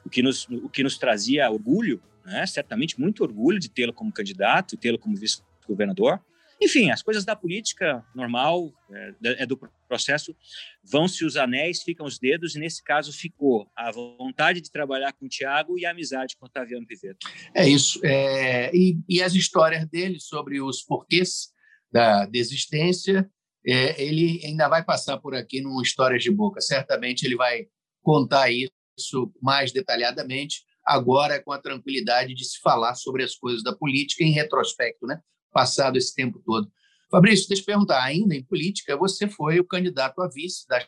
o 0.05 0.09
que 0.09 0.21
nos, 0.21 0.47
o 0.49 0.69
que 0.69 0.83
nos 0.83 0.97
trazia 0.97 1.49
orgulho, 1.49 2.01
né? 2.25 2.45
Certamente 2.45 2.99
muito 2.99 3.23
orgulho 3.23 3.59
de 3.59 3.69
tê-lo 3.69 3.93
como 3.93 4.11
candidato 4.11 4.75
e 4.75 4.77
tê-lo 4.77 4.99
como 4.99 5.15
vice-governador. 5.15 6.19
Enfim, 6.61 6.91
as 6.91 7.01
coisas 7.01 7.23
da 7.23 7.35
política 7.35 8.05
normal, 8.13 8.73
é, 8.91 9.43
é, 9.43 9.45
do 9.45 9.57
processo, 9.87 10.35
vão-se 10.83 11.23
os 11.23 11.37
anéis, 11.37 11.81
ficam 11.81 12.05
os 12.05 12.19
dedos, 12.19 12.55
e 12.55 12.59
nesse 12.59 12.83
caso 12.83 13.13
ficou 13.13 13.69
a 13.75 13.91
vontade 13.91 14.59
de 14.59 14.69
trabalhar 14.69 15.13
com 15.13 15.25
o 15.25 15.29
Tiago 15.29 15.79
e 15.79 15.85
a 15.85 15.91
amizade 15.91 16.35
com 16.37 16.45
o 16.45 16.49
Otaviano 16.49 16.85
Piveto. 16.85 17.25
É 17.53 17.67
isso. 17.67 17.99
É, 18.03 18.75
e, 18.75 18.99
e, 19.07 19.21
as 19.21 19.33
histórias 19.33 19.87
dele 19.87 20.19
sobre 20.19 20.61
os 20.61 20.81
porquês 20.81 21.49
da 21.91 22.25
desistência, 22.25 23.29
é, 23.65 24.01
ele 24.01 24.41
ainda 24.43 24.67
vai 24.67 24.83
passar 24.83 25.17
por 25.17 25.33
aqui 25.33 25.61
num 25.61 25.81
Histórias 25.81 26.23
de 26.23 26.31
Boca. 26.31 26.59
Certamente 26.59 27.25
ele 27.25 27.35
vai 27.35 27.67
contar 28.01 28.49
isso 28.51 29.31
mais 29.41 29.71
detalhadamente, 29.71 30.63
agora 30.85 31.41
com 31.41 31.51
a 31.51 31.61
tranquilidade 31.61 32.33
de 32.33 32.43
se 32.43 32.59
falar 32.59 32.95
sobre 32.95 33.23
as 33.23 33.35
coisas 33.35 33.63
da 33.63 33.75
política 33.75 34.23
em 34.23 34.31
retrospecto, 34.31 35.05
né? 35.05 35.21
Passado 35.51 35.97
esse 35.97 36.13
tempo 36.13 36.41
todo. 36.45 36.71
Fabrício, 37.09 37.47
deixa 37.47 37.63
eu 37.63 37.65
perguntar, 37.65 38.03
ainda 38.03 38.35
em 38.35 38.43
política, 38.43 38.95
você 38.95 39.27
foi 39.27 39.59
o 39.59 39.65
candidato 39.65 40.21
a 40.21 40.29
vice 40.29 40.67
da 40.67 40.85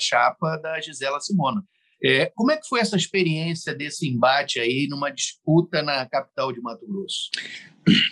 chapa 0.00 0.56
da 0.58 0.80
Gisela 0.80 1.20
Simona. 1.20 1.64
É, 2.04 2.26
como 2.34 2.50
é 2.50 2.56
que 2.56 2.66
foi 2.66 2.80
essa 2.80 2.96
experiência 2.96 3.72
desse 3.74 4.08
embate 4.08 4.58
aí 4.58 4.88
numa 4.88 5.08
disputa 5.08 5.82
na 5.82 6.04
capital 6.06 6.52
de 6.52 6.60
Mato 6.60 6.86
Grosso? 6.86 7.30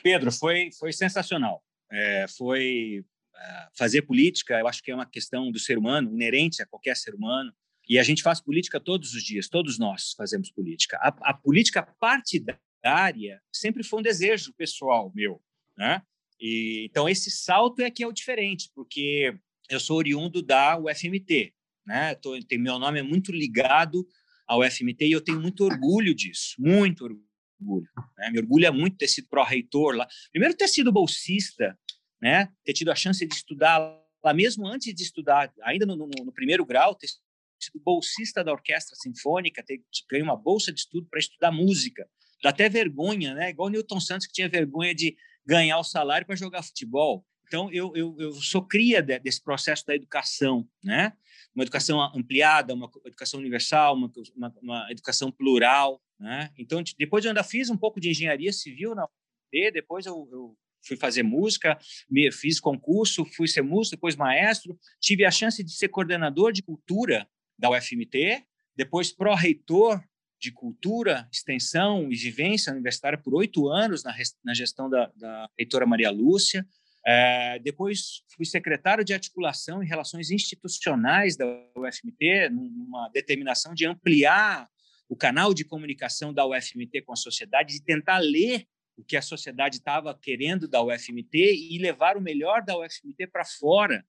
Pedro, 0.02 0.30
foi, 0.30 0.70
foi 0.78 0.92
sensacional. 0.92 1.62
É, 1.90 2.26
foi 2.38 3.04
é, 3.36 3.68
fazer 3.76 4.02
política, 4.02 4.58
eu 4.60 4.68
acho 4.68 4.82
que 4.82 4.92
é 4.92 4.94
uma 4.94 5.06
questão 5.06 5.50
do 5.50 5.58
ser 5.58 5.76
humano, 5.76 6.12
inerente 6.12 6.62
a 6.62 6.66
qualquer 6.66 6.96
ser 6.96 7.14
humano. 7.14 7.52
E 7.88 7.98
a 7.98 8.02
gente 8.04 8.22
faz 8.22 8.40
política 8.40 8.78
todos 8.78 9.12
os 9.12 9.24
dias, 9.24 9.48
todos 9.48 9.76
nós 9.76 10.14
fazemos 10.16 10.52
política. 10.52 10.96
A, 10.98 11.08
a 11.30 11.34
política 11.34 11.82
partidária 11.98 13.42
sempre 13.52 13.82
foi 13.82 13.98
um 13.98 14.02
desejo 14.02 14.54
pessoal 14.56 15.10
meu 15.14 15.42
né? 15.80 16.02
E, 16.38 16.86
então, 16.88 17.08
esse 17.08 17.30
salto 17.30 17.80
é 17.80 17.90
que 17.90 18.02
é 18.02 18.06
o 18.06 18.12
diferente, 18.12 18.70
porque 18.74 19.34
eu 19.70 19.80
sou 19.80 19.96
oriundo 19.96 20.42
da 20.42 20.78
UFMT, 20.78 21.54
né? 21.86 22.14
Tô, 22.16 22.38
tem, 22.44 22.58
meu 22.58 22.78
nome 22.78 23.00
é 23.00 23.02
muito 23.02 23.32
ligado 23.32 24.06
ao 24.46 24.60
UFMT 24.60 25.06
e 25.06 25.12
eu 25.12 25.22
tenho 25.22 25.40
muito 25.40 25.64
orgulho 25.64 26.14
disso, 26.14 26.54
muito 26.58 27.04
orgulho. 27.04 27.88
Né? 28.18 28.30
Me 28.30 28.38
orgulha 28.40 28.70
muito 28.70 28.98
ter 28.98 29.08
sido 29.08 29.28
pró-reitor 29.28 29.96
lá. 29.96 30.06
Primeiro, 30.30 30.54
ter 30.54 30.68
sido 30.68 30.92
bolsista, 30.92 31.78
né? 32.20 32.52
ter 32.62 32.74
tido 32.74 32.90
a 32.90 32.94
chance 32.94 33.24
de 33.24 33.34
estudar 33.34 33.78
lá, 34.22 34.34
mesmo 34.34 34.66
antes 34.66 34.94
de 34.94 35.02
estudar, 35.02 35.50
ainda 35.62 35.86
no, 35.86 35.96
no, 35.96 36.08
no 36.24 36.32
primeiro 36.32 36.66
grau, 36.66 36.94
ter 36.94 37.06
sido 37.06 37.80
bolsista 37.82 38.44
da 38.44 38.52
Orquestra 38.52 38.96
Sinfônica, 38.96 39.62
ter 39.62 39.80
ganho 40.10 40.24
uma 40.24 40.36
bolsa 40.36 40.72
de 40.72 40.80
estudo 40.80 41.06
para 41.08 41.20
estudar 41.20 41.50
música. 41.50 42.06
Dá 42.42 42.50
até 42.50 42.68
vergonha, 42.68 43.34
né? 43.34 43.50
Igual 43.50 43.68
o 43.68 43.70
Newton 43.70 44.00
Santos, 44.00 44.26
que 44.26 44.32
tinha 44.32 44.48
vergonha 44.48 44.94
de 44.94 45.14
ganhar 45.50 45.78
o 45.78 45.84
salário 45.84 46.24
para 46.24 46.36
jogar 46.36 46.62
futebol. 46.62 47.26
Então, 47.48 47.68
eu, 47.72 47.92
eu, 47.96 48.14
eu 48.20 48.32
sou 48.34 48.62
cria 48.62 49.02
de, 49.02 49.18
desse 49.18 49.42
processo 49.42 49.84
da 49.84 49.96
educação, 49.96 50.64
né? 50.84 51.12
Uma 51.52 51.64
educação 51.64 52.00
ampliada, 52.14 52.72
uma 52.72 52.88
educação 53.04 53.40
universal, 53.40 53.96
uma, 53.96 54.12
uma, 54.36 54.54
uma 54.62 54.92
educação 54.92 55.32
plural, 55.32 56.00
né? 56.20 56.50
Então, 56.56 56.80
depois 56.96 57.24
eu 57.24 57.30
ainda 57.30 57.42
fiz 57.42 57.68
um 57.68 57.76
pouco 57.76 58.00
de 58.00 58.08
engenharia 58.08 58.52
civil 58.52 58.94
na 58.94 59.02
UFD, 59.04 59.72
depois 59.72 60.06
eu, 60.06 60.28
eu 60.30 60.56
fui 60.86 60.96
fazer 60.96 61.24
música, 61.24 61.76
me, 62.08 62.30
fiz 62.30 62.60
concurso, 62.60 63.24
fui 63.24 63.48
ser 63.48 63.62
músico, 63.62 63.96
depois 63.96 64.14
maestro, 64.14 64.78
tive 65.00 65.24
a 65.24 65.32
chance 65.32 65.64
de 65.64 65.72
ser 65.72 65.88
coordenador 65.88 66.52
de 66.52 66.62
cultura 66.62 67.28
da 67.58 67.68
UFMT, 67.70 68.44
depois 68.76 69.10
pró-reitor 69.10 70.00
de 70.40 70.50
cultura, 70.50 71.28
extensão 71.30 72.10
e 72.10 72.16
vivência 72.16 72.72
universitária 72.72 73.18
por 73.18 73.34
oito 73.34 73.68
anos 73.68 74.02
na, 74.02 74.14
na 74.42 74.54
gestão 74.54 74.88
da, 74.88 75.12
da 75.14 75.48
reitora 75.58 75.84
Maria 75.84 76.10
Lúcia. 76.10 76.66
É, 77.06 77.58
depois 77.58 78.22
fui 78.34 78.44
secretário 78.44 79.04
de 79.04 79.12
articulação 79.12 79.82
e 79.82 79.86
relações 79.86 80.30
institucionais 80.30 81.36
da 81.36 81.46
UFMT, 81.76 82.48
numa 82.50 83.08
determinação 83.10 83.74
de 83.74 83.86
ampliar 83.86 84.68
o 85.08 85.16
canal 85.16 85.52
de 85.52 85.64
comunicação 85.64 86.32
da 86.32 86.46
UFMT 86.46 87.02
com 87.02 87.12
a 87.12 87.16
sociedade, 87.16 87.74
de 87.74 87.84
tentar 87.84 88.18
ler 88.18 88.66
o 88.96 89.04
que 89.04 89.16
a 89.16 89.22
sociedade 89.22 89.76
estava 89.76 90.16
querendo 90.16 90.68
da 90.68 90.82
UFMT 90.82 91.68
e 91.70 91.78
levar 91.78 92.16
o 92.16 92.20
melhor 92.20 92.62
da 92.62 92.78
UFMT 92.78 93.26
para 93.26 93.44
fora 93.44 94.04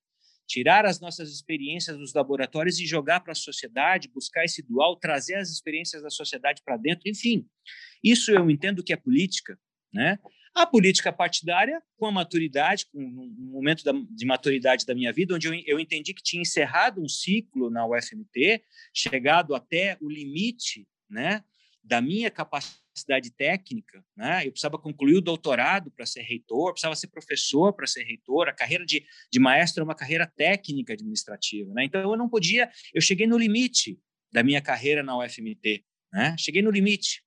tirar 0.47 0.85
as 0.85 0.99
nossas 0.99 1.31
experiências 1.31 1.97
dos 1.97 2.13
laboratórios 2.13 2.79
e 2.79 2.85
jogar 2.85 3.21
para 3.21 3.31
a 3.31 3.35
sociedade, 3.35 4.09
buscar 4.09 4.43
esse 4.43 4.61
dual, 4.61 4.97
trazer 4.97 5.35
as 5.35 5.49
experiências 5.49 6.03
da 6.03 6.09
sociedade 6.09 6.61
para 6.63 6.77
dentro, 6.77 7.09
enfim. 7.09 7.47
Isso 8.03 8.31
eu 8.31 8.49
entendo 8.49 8.83
que 8.83 8.93
é 8.93 8.97
política, 8.97 9.57
né? 9.93 10.19
A 10.53 10.65
política 10.65 11.13
partidária, 11.13 11.81
com 11.97 12.05
a 12.07 12.11
maturidade, 12.11 12.85
com 12.91 12.99
um 12.99 13.51
momento 13.51 13.83
de 14.09 14.25
maturidade 14.25 14.85
da 14.85 14.93
minha 14.93 15.13
vida, 15.13 15.33
onde 15.33 15.47
eu, 15.47 15.53
eu 15.65 15.79
entendi 15.79 16.13
que 16.13 16.21
tinha 16.21 16.41
encerrado 16.41 17.01
um 17.01 17.07
ciclo 17.07 17.69
na 17.69 17.87
UFMT, 17.87 18.61
chegado 18.93 19.55
até 19.55 19.97
o 20.01 20.09
limite, 20.09 20.85
né, 21.09 21.41
da 21.81 22.01
minha 22.01 22.29
capacidade 22.29 22.80
capacidade 22.91 23.31
técnica, 23.31 24.03
né? 24.15 24.45
Eu 24.45 24.51
precisava 24.51 24.77
concluir 24.77 25.15
o 25.15 25.21
doutorado 25.21 25.89
para 25.91 26.05
ser 26.05 26.21
reitor, 26.21 26.73
precisava 26.73 26.95
ser 26.95 27.07
professor 27.07 27.73
para 27.73 27.87
ser 27.87 28.03
reitor. 28.03 28.49
A 28.49 28.53
carreira 28.53 28.85
de, 28.85 29.05
de 29.31 29.39
maestro 29.39 29.81
é 29.81 29.83
uma 29.83 29.95
carreira 29.95 30.27
técnica 30.27 30.93
administrativa, 30.93 31.73
né? 31.73 31.85
Então 31.85 32.01
eu 32.01 32.17
não 32.17 32.29
podia. 32.29 32.69
Eu 32.93 33.01
cheguei 33.01 33.25
no 33.25 33.37
limite 33.37 33.97
da 34.31 34.43
minha 34.43 34.61
carreira 34.61 35.01
na 35.01 35.17
UFMT, 35.17 35.83
né? 36.13 36.35
Cheguei 36.37 36.61
no 36.61 36.69
limite. 36.69 37.23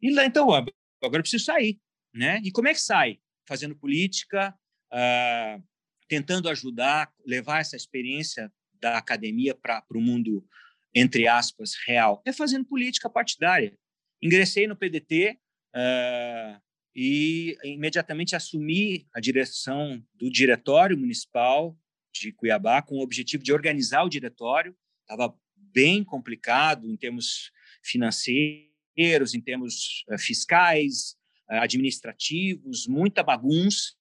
E 0.00 0.12
lá 0.12 0.24
então 0.24 0.52
agora 0.52 0.72
eu 1.02 1.22
preciso 1.22 1.44
sair, 1.44 1.78
né? 2.14 2.40
E 2.44 2.50
como 2.50 2.68
é 2.68 2.72
que 2.72 2.80
sai? 2.80 3.18
Fazendo 3.46 3.76
política, 3.76 4.54
uh, 4.92 5.62
tentando 6.08 6.48
ajudar, 6.48 7.12
levar 7.26 7.60
essa 7.60 7.76
experiência 7.76 8.52
da 8.80 8.98
academia 8.98 9.54
para 9.54 9.84
o 9.90 10.00
mundo 10.00 10.46
entre 10.94 11.26
aspas 11.26 11.72
real. 11.86 12.22
É 12.24 12.32
fazendo 12.32 12.66
política 12.66 13.08
partidária 13.08 13.76
Ingressei 14.22 14.66
no 14.68 14.76
PDT 14.76 15.30
uh, 15.30 15.38
eh, 15.74 16.60
e 16.94 17.56
imediatamente 17.64 18.36
assumi 18.36 19.06
a 19.12 19.20
direção 19.20 20.00
do 20.14 20.30
Diretório 20.30 20.96
Municipal 20.96 21.76
de 22.14 22.32
Cuiabá 22.32 22.82
com 22.82 22.96
o 22.96 23.02
objetivo 23.02 23.42
de 23.42 23.52
organizar 23.52 24.04
o 24.04 24.08
diretório. 24.08 24.76
Estava 25.00 25.34
bem 25.56 26.04
complicado 26.04 26.88
em 26.88 26.96
termos 26.96 27.50
financeiros, 27.82 29.34
em 29.34 29.40
termos 29.40 30.04
uh, 30.08 30.18
fiscais, 30.18 31.16
uh, 31.50 31.56
administrativos, 31.56 32.86
muita 32.86 33.24
bagunça 33.24 33.94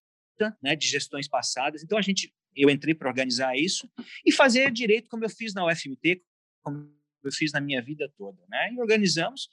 né, 0.61 0.75
de 0.75 0.87
gestões 0.87 1.27
passadas. 1.27 1.83
Então 1.83 1.97
a 1.97 2.01
gente, 2.01 2.33
eu 2.55 2.69
entrei 2.69 2.93
para 2.93 3.09
organizar 3.09 3.57
isso 3.57 3.89
e 4.25 4.31
fazer 4.31 4.71
direito 4.71 5.09
como 5.09 5.25
eu 5.25 5.29
fiz 5.29 5.53
na 5.53 5.65
UFMT, 5.65 6.21
como 6.63 7.00
eu 7.27 7.31
fiz 7.31 7.51
na 7.51 7.61
minha 7.61 7.81
vida 7.81 8.11
toda, 8.17 8.41
né? 8.49 8.71
E 8.73 8.79
organizamos 8.79 9.49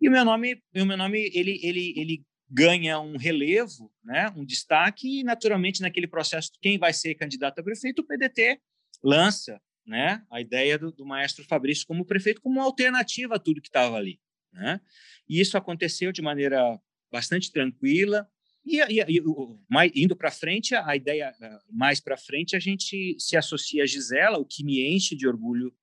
e 0.00 0.08
o 0.08 0.12
meu 0.12 0.24
nome, 0.24 0.62
o 0.76 0.84
meu 0.84 0.96
nome 0.96 1.30
ele, 1.34 1.58
ele, 1.62 1.92
ele 1.96 2.26
ganha 2.48 3.00
um 3.00 3.16
relevo, 3.16 3.92
né, 4.02 4.32
um 4.36 4.44
destaque, 4.44 5.20
e 5.20 5.24
naturalmente 5.24 5.80
naquele 5.80 6.06
processo, 6.06 6.52
quem 6.62 6.78
vai 6.78 6.92
ser 6.92 7.14
candidato 7.14 7.58
a 7.58 7.62
prefeito, 7.62 8.00
o 8.00 8.06
PDT 8.06 8.60
lança 9.02 9.60
né, 9.84 10.22
a 10.30 10.40
ideia 10.40 10.78
do, 10.78 10.92
do 10.92 11.04
maestro 11.04 11.44
Fabrício 11.44 11.86
como 11.86 12.04
prefeito, 12.04 12.40
como 12.40 12.60
uma 12.60 12.64
alternativa 12.64 13.36
a 13.36 13.38
tudo 13.38 13.60
que 13.60 13.68
estava 13.68 13.96
ali. 13.96 14.20
Né? 14.52 14.80
E 15.28 15.40
isso 15.40 15.56
aconteceu 15.58 16.12
de 16.12 16.22
maneira 16.22 16.80
bastante 17.10 17.50
tranquila. 17.50 18.28
E, 18.64 18.80
e, 18.80 19.00
e 19.00 19.22
mais, 19.68 19.90
indo 19.94 20.14
para 20.14 20.30
frente, 20.30 20.74
a 20.74 20.94
ideia 20.94 21.34
mais 21.70 22.00
para 22.00 22.18
frente, 22.18 22.54
a 22.54 22.58
gente 22.58 23.16
se 23.18 23.36
associa 23.36 23.82
a 23.82 23.86
Gisela, 23.86 24.38
o 24.38 24.44
que 24.44 24.62
me 24.62 24.86
enche 24.94 25.16
de 25.16 25.26
orgulho 25.26 25.74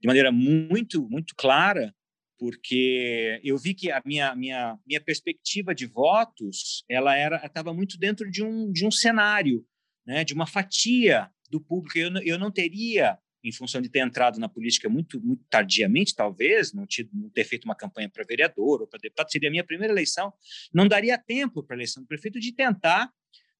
de 0.00 0.06
maneira 0.06 0.32
muito, 0.32 1.08
muito 1.08 1.34
clara, 1.36 1.94
porque 2.38 3.38
eu 3.44 3.58
vi 3.58 3.74
que 3.74 3.90
a 3.90 4.00
minha, 4.04 4.34
minha, 4.34 4.78
minha 4.86 5.00
perspectiva 5.00 5.74
de 5.74 5.84
votos 5.84 6.84
ela 6.88 7.14
era 7.14 7.44
estava 7.44 7.74
muito 7.74 7.98
dentro 7.98 8.30
de 8.30 8.42
um, 8.42 8.72
de 8.72 8.86
um 8.86 8.90
cenário, 8.90 9.64
né, 10.06 10.24
de 10.24 10.32
uma 10.32 10.46
fatia 10.46 11.30
do 11.50 11.60
público. 11.60 11.98
Eu, 11.98 12.10
eu 12.22 12.38
não 12.38 12.50
teria, 12.50 13.18
em 13.44 13.52
função 13.52 13.82
de 13.82 13.90
ter 13.90 13.98
entrado 13.98 14.40
na 14.40 14.48
política 14.48 14.88
muito, 14.88 15.20
muito 15.20 15.44
tardiamente, 15.50 16.14
talvez, 16.14 16.72
não, 16.72 16.86
tido, 16.86 17.10
não 17.12 17.28
ter 17.28 17.44
feito 17.44 17.66
uma 17.66 17.74
campanha 17.74 18.08
para 18.08 18.24
vereador 18.24 18.80
ou 18.80 18.86
para 18.86 18.98
deputado, 18.98 19.30
seria 19.30 19.50
a 19.50 19.52
minha 19.52 19.64
primeira 19.64 19.92
eleição, 19.92 20.32
não 20.72 20.88
daria 20.88 21.18
tempo 21.18 21.62
para 21.62 21.76
a 21.76 21.78
eleição 21.78 22.02
do 22.02 22.06
prefeito 22.06 22.40
de 22.40 22.52
tentar 22.52 23.12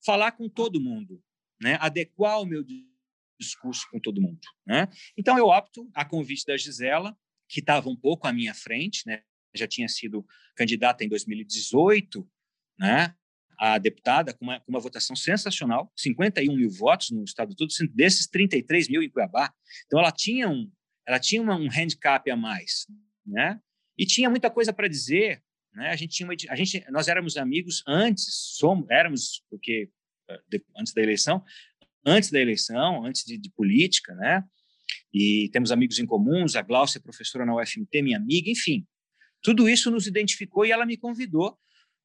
falar 0.03 0.33
com 0.33 0.48
todo 0.48 0.81
mundo, 0.81 1.22
né, 1.61 1.76
adequar 1.83 2.40
o 2.40 2.46
meu 2.46 2.64
discurso 3.40 3.88
com 3.90 3.98
todo 3.98 4.20
mundo. 4.20 4.40
Né? 4.66 4.88
Então, 5.16 5.37
eu 5.37 5.46
opto, 5.46 5.90
a 5.94 6.05
convite 6.05 6.44
da 6.46 6.57
Gisela, 6.57 7.16
que 7.48 7.61
estava 7.61 7.88
um 7.88 7.96
pouco 7.96 8.29
à 8.29 8.33
minha 8.33 8.55
frente, 8.55 9.03
né? 9.07 9.22
Já 9.53 9.66
tinha 9.66 9.88
sido 9.88 10.24
candidata 10.55 11.05
em 11.05 11.09
2018, 11.09 12.26
né? 12.79 13.14
A 13.59 13.76
deputada 13.76 14.33
com 14.33 14.44
uma, 14.44 14.61
com 14.61 14.70
uma 14.70 14.79
votação 14.79 15.16
sensacional, 15.16 15.92
51 15.96 16.55
mil 16.55 16.70
votos 16.70 17.11
no 17.11 17.24
estado 17.24 17.55
todo, 17.55 17.68
desses 17.92 18.26
33 18.29 18.88
mil 18.88 19.03
em 19.03 19.11
Cuiabá. 19.11 19.53
Então 19.87 19.98
ela 19.98 20.12
tinha 20.12 20.48
um, 20.48 20.70
ela 21.07 21.18
tinha 21.18 21.42
um 21.42 21.68
handicap 21.68 22.31
a 22.31 22.37
mais, 22.37 22.87
né? 23.26 23.61
E 23.98 24.07
tinha 24.07 24.31
muita 24.31 24.48
coisa 24.48 24.72
para 24.72 24.87
dizer, 24.87 25.42
né? 25.74 25.90
A 25.90 25.96
gente 25.96 26.14
tinha 26.14 26.29
uma, 26.29 26.35
a 26.48 26.57
gente, 26.57 26.85
nós 26.90 27.09
éramos 27.09 27.37
amigos 27.37 27.83
antes, 27.87 28.26
somos, 28.57 28.88
éramos 28.88 29.44
porque 29.50 29.90
eh, 30.31 30.61
antes 30.76 30.94
da 30.94 31.03
eleição, 31.03 31.44
antes 32.05 32.31
da 32.31 32.41
eleição, 32.41 33.05
antes 33.05 33.25
de, 33.25 33.39
de 33.39 33.51
política, 33.51 34.15
né? 34.15 34.45
E 35.13 35.49
temos 35.53 35.73
amigos 35.73 35.99
em 35.99 36.07
comuns, 36.07 36.57
a 36.57 36.63
Glaucia 36.63 36.99
é 36.99 37.03
professora 37.03 37.45
na 37.45 37.55
UFMT, 37.57 38.03
minha 38.03 38.17
amiga, 38.17 38.51
enfim. 38.51 38.87
Tudo 39.43 39.69
isso 39.69 39.91
nos 39.91 40.07
identificou 40.07 40.65
e 40.65 40.71
ela 40.71 40.87
me 40.87 40.97
convidou 40.97 41.59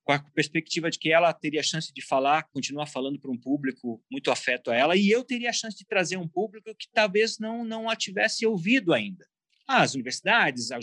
com 0.03 0.13
a 0.13 0.19
perspectiva 0.19 0.89
de 0.89 0.99
que 0.99 1.11
ela 1.11 1.33
teria 1.33 1.59
a 1.59 1.63
chance 1.63 1.91
de 1.91 2.01
falar, 2.01 2.43
continuar 2.53 2.85
falando 2.85 3.19
para 3.19 3.31
um 3.31 3.37
público 3.37 4.01
muito 4.09 4.29
afeto 4.29 4.69
a 4.69 4.75
ela, 4.75 4.95
e 4.95 5.09
eu 5.09 5.23
teria 5.23 5.49
a 5.49 5.53
chance 5.53 5.75
de 5.75 5.85
trazer 5.85 6.17
um 6.17 6.27
público 6.27 6.73
que 6.75 6.87
talvez 6.93 7.39
não, 7.39 7.65
não 7.65 7.89
a 7.89 7.95
tivesse 7.95 8.45
ouvido 8.45 8.93
ainda. 8.93 9.25
As 9.67 9.95
universidades, 9.95 10.71
a, 10.71 10.79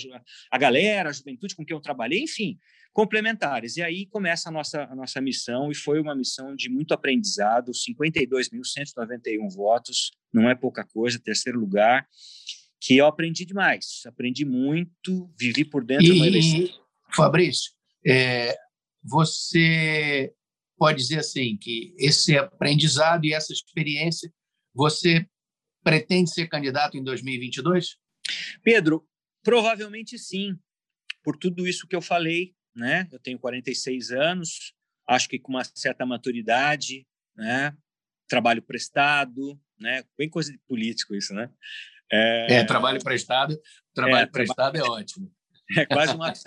a 0.51 0.59
galera, 0.59 1.11
a 1.11 1.13
juventude 1.13 1.55
com 1.55 1.65
quem 1.65 1.77
eu 1.77 1.81
trabalhei, 1.81 2.23
enfim, 2.23 2.59
complementares. 2.93 3.77
E 3.77 3.83
aí 3.83 4.07
começa 4.07 4.49
a 4.49 4.53
nossa, 4.53 4.85
a 4.85 4.95
nossa 4.95 5.21
missão, 5.21 5.71
e 5.71 5.75
foi 5.75 6.01
uma 6.01 6.15
missão 6.15 6.55
de 6.55 6.69
muito 6.69 6.93
aprendizado: 6.93 7.73
52.191 7.73 9.49
votos, 9.55 10.11
não 10.33 10.49
é 10.49 10.55
pouca 10.55 10.85
coisa, 10.85 11.19
terceiro 11.19 11.59
lugar, 11.59 12.07
que 12.81 12.97
eu 12.97 13.07
aprendi 13.07 13.45
demais, 13.45 14.03
aprendi 14.07 14.45
muito, 14.45 15.33
vivi 15.39 15.65
por 15.65 15.85
dentro 15.85 16.05
de 16.05 16.13
uma 16.13 16.27
eleição. 16.27 16.69
Fabrício, 17.15 17.73
é, 18.07 18.57
você 19.03 20.33
pode 20.77 20.99
dizer 20.99 21.21
assim 21.21 21.57
que 21.57 21.95
esse 21.99 22.37
aprendizado 22.37 23.25
e 23.25 23.33
essa 23.33 23.53
experiência, 23.53 24.33
você 24.75 25.25
pretende 25.85 26.31
ser 26.31 26.49
candidato 26.49 26.97
em 26.97 27.05
2022? 27.05 27.97
Pedro, 28.63 29.07
provavelmente 29.43 30.19
sim, 30.19 30.59
por 31.23 31.37
tudo 31.37 31.67
isso 31.67 31.87
que 31.87 31.97
eu 31.97 32.03
falei, 32.03 32.55
né? 32.75 33.09
Eu 33.13 33.19
tenho 33.19 33.39
46 33.39 34.11
anos, 34.11 34.75
acho 35.07 35.29
que 35.29 35.39
com 35.39 35.53
uma 35.53 35.65
certa 35.65 36.05
maturidade, 36.07 37.07
né? 37.37 37.77
Trabalho 38.29 38.63
prestado, 38.63 39.61
né? 39.79 40.05
Bem 40.17 40.29
coisa 40.29 40.53
de 40.53 40.59
político 40.67 41.15
isso, 41.15 41.35
né? 41.35 41.51
É, 42.11 42.57
é 42.57 42.65
trabalho 42.65 43.03
prestado, 43.03 43.59
trabalho 43.95 44.25
é, 44.25 44.27
prestado 44.27 44.73
trabalho... 44.73 44.95
é 44.95 45.01
ótimo. 45.01 45.33
É 45.75 45.87
quase 45.87 46.15
um 46.15 46.23
ato 46.23 46.39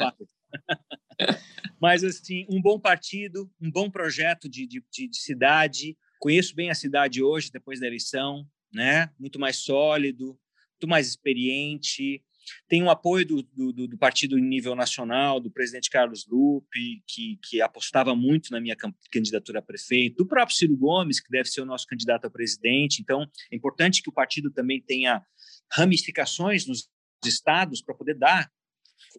Mas, 1.81 2.03
assim, 2.03 2.45
um 2.47 2.61
bom 2.61 2.79
partido, 2.79 3.51
um 3.59 3.71
bom 3.71 3.89
projeto 3.89 4.47
de, 4.47 4.67
de, 4.67 4.83
de, 4.91 5.17
cidade. 5.17 5.97
Conheço 6.19 6.53
bem 6.53 6.69
a 6.69 6.75
cidade 6.75 7.23
hoje, 7.23 7.49
depois 7.51 7.79
da 7.79 7.87
eleição, 7.87 8.47
né? 8.71 9.09
Muito 9.17 9.39
mais 9.39 9.57
sólido, 9.57 10.37
muito 10.75 10.87
mais 10.87 11.07
experiente. 11.07 12.21
Tem 12.67 12.83
o 12.83 12.91
apoio 12.91 13.25
do, 13.25 13.41
do, 13.41 13.87
do, 13.87 13.97
partido 13.97 14.37
em 14.37 14.41
nível 14.41 14.75
nacional, 14.75 15.39
do 15.39 15.49
presidente 15.49 15.89
Carlos 15.89 16.27
Lupe, 16.27 17.03
que, 17.07 17.39
que 17.41 17.59
apostava 17.59 18.15
muito 18.15 18.51
na 18.51 18.61
minha 18.61 18.75
candidatura 19.11 19.59
a 19.59 19.61
prefeito, 19.63 20.17
do 20.17 20.27
próprio 20.27 20.55
Ciro 20.55 20.77
Gomes, 20.77 21.19
que 21.19 21.31
deve 21.31 21.49
ser 21.49 21.61
o 21.61 21.65
nosso 21.65 21.87
candidato 21.87 22.25
a 22.25 22.29
presidente. 22.29 23.01
Então, 23.01 23.23
é 23.51 23.55
importante 23.55 24.03
que 24.03 24.09
o 24.09 24.13
partido 24.13 24.51
também 24.51 24.79
tenha 24.79 25.23
ramificações 25.71 26.67
nos 26.67 26.87
estados 27.25 27.81
para 27.81 27.95
poder 27.95 28.15
dar 28.15 28.51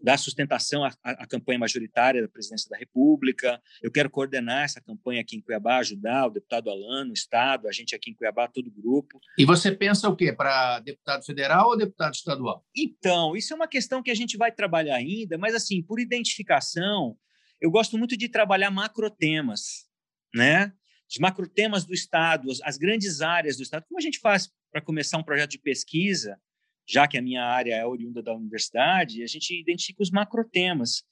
dar 0.03 0.19
sustentação 0.19 0.85
à, 0.85 0.93
à, 1.03 1.27
campanha 1.27 1.59
majoritária 1.59 2.23
da 2.23 2.29
presidência 2.29 2.69
da 2.69 2.77
República. 2.77 3.61
Eu 3.83 3.91
quero 3.91 4.11
coordenar 4.11 4.65
essa 4.65 4.81
campanha 4.81 5.21
aqui 5.21 5.37
em 5.37 5.41
Cuiabá, 5.41 5.79
ajudar 5.79 6.27
o 6.27 6.31
deputado 6.31 6.71
Alano, 6.71 7.11
o 7.11 7.15
Estado, 7.15 7.69
a 7.69 7.73
gente 7.73 7.95
aqui 7.95 8.11
em 8.11 8.15
Cuiabá, 8.15 8.49
todo 8.49 8.69
o 8.69 8.71
grupo. 8.71 9.21
E 9.39 9.45
você 9.45 9.73
pensa 9.73 10.09
o 10.09 10.17
quê? 10.17 10.33
Para 10.33 10.81
deputado 10.81 11.25
federal 11.25 11.69
ou 11.69 11.77
deputado 11.77 12.15
estadual? 12.15 12.65
Então, 12.77 13.37
isso 13.37 13.53
é 13.53 13.57
uma 13.57 13.69
questão 13.69 14.03
que 14.03 14.11
a 14.11 14.15
gente 14.15 14.37
vai 14.37 14.53
trabalhar 14.53 14.97
ainda, 14.97 15.39
mas, 15.39 15.55
assim, 15.55 15.83
por 15.83 16.01
identificação, 16.01 17.17
eu 17.61 17.71
gosto 17.71 17.97
muito 17.97 18.17
de 18.17 18.29
trabalhar 18.29 18.71
macrotemas, 18.71 19.87
né? 20.35 20.73
Os 21.09 21.19
macrotemas 21.19 21.85
do 21.85 21.95
Estado, 21.95 22.51
as, 22.51 22.61
as 22.63 22.77
grandes 22.77 23.21
áreas 23.21 23.57
do 23.57 23.63
Estado. 23.63 23.85
Como 23.89 23.99
a 23.99 24.03
gente 24.03 24.19
faz 24.19 24.51
para 24.71 24.81
começar 24.81 25.19
um 25.19 25.23
projeto 25.23 25.53
de 25.53 25.59
pesquisa? 25.59 26.39
Já 26.87 27.09
que 27.09 27.19
a 27.19 27.23
minha 27.23 27.45
área 27.45 27.75
é 27.75 27.87
oriunda 27.87 28.23
da 28.23 28.35
universidade, 28.35 29.23
a 29.23 29.27
gente 29.27 29.59
identifica 29.59 30.03
os 30.03 30.11
macrotemas. 30.11 31.03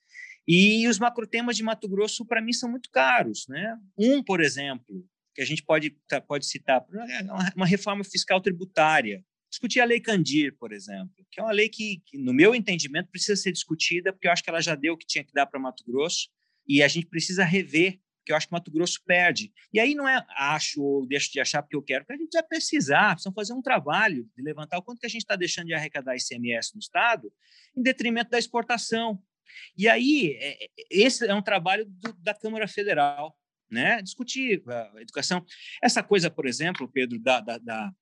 E 0.47 0.87
os 0.89 0.99
macrotemas 0.99 1.57
de 1.57 1.63
Mato 1.63 1.89
Grosso, 1.89 2.25
para 2.25 2.41
mim, 2.41 2.53
são 2.53 2.71
muito 2.71 2.91
caros. 2.91 3.47
Né? 3.49 3.77
Um, 3.99 4.23
por 4.23 4.41
exemplo, 4.41 5.05
que 5.35 5.43
a 5.43 5.45
gente 5.45 5.63
pode, 5.63 5.91
tá, 6.07 6.21
pode 6.21 6.47
citar, 6.47 6.85
é 7.09 7.53
uma 7.57 7.67
reforma 7.67 8.05
fiscal 8.05 8.41
tributária. 8.41 9.25
Discutir 9.51 9.81
a 9.81 9.85
Lei 9.85 10.01
Candir, 10.01 10.57
por 10.59 10.73
exemplo, 10.73 11.15
que 11.31 11.41
é 11.41 11.43
uma 11.43 11.53
lei 11.53 11.69
que, 11.69 12.03
que, 12.07 12.19
no 12.19 12.33
meu 12.33 12.55
entendimento, 12.55 13.09
precisa 13.11 13.41
ser 13.41 13.53
discutida, 13.53 14.13
porque 14.13 14.27
eu 14.27 14.33
acho 14.33 14.43
que 14.43 14.51
ela 14.51 14.61
já 14.61 14.75
deu 14.75 14.95
o 14.95 14.97
que 14.97 15.07
tinha 15.07 15.25
que 15.25 15.33
dar 15.33 15.47
para 15.47 15.61
Mato 15.61 15.85
Grosso, 15.87 16.29
e 16.67 16.83
a 16.83 16.89
gente 16.89 17.07
precisa 17.07 17.45
rever 17.45 18.01
que 18.25 18.33
eu 18.33 18.37
acho 18.37 18.47
que 18.47 18.53
Mato 18.53 18.71
Grosso 18.71 19.01
perde. 19.05 19.53
E 19.73 19.79
aí 19.79 19.95
não 19.95 20.09
é 20.09 20.25
acho 20.31 20.83
ou 20.83 21.07
deixo 21.07 21.31
de 21.33 21.41
achar 21.41 21.63
porque 21.63 21.77
eu 21.77 21.83
quero, 21.83 22.05
porque 22.05 22.15
a 22.15 22.25
gente 22.25 22.33
vai 22.33 22.43
precisar, 22.43 23.11
precisamos 23.11 23.35
fazer 23.35 23.53
um 23.53 23.63
trabalho 23.63 24.29
de 24.37 24.43
levantar 24.43 24.79
o 24.79 24.83
quanto 24.83 25.01
que 25.01 25.07
a 25.07 25.11
gente 25.11 25.23
está 25.23 25.37
deixando 25.37 25.67
de 25.67 25.75
arrecadar 25.75 26.17
ICMS 26.17 26.75
no 26.75 26.81
Estado 26.81 27.33
em 27.77 27.83
detrimento 27.83 28.31
da 28.31 28.39
exportação. 28.39 29.23
E 29.77 29.89
aí, 29.89 30.37
é, 30.41 30.65
é, 30.65 30.69
esse 30.91 31.27
é 31.27 31.35
um 31.35 31.43
trabalho 31.43 31.85
do, 31.87 32.13
da 32.15 32.35
Câmara 32.35 32.67
Federal, 32.67 33.37
né? 33.71 34.01
discutir 34.03 34.63
a 34.67 35.01
educação. 35.01 35.45
Essa 35.83 36.03
coisa, 36.03 36.31
por 36.31 36.47
exemplo, 36.47 36.89
Pedro, 36.89 37.19
da, 37.19 37.41
da, 37.41 37.59
da 37.59 37.93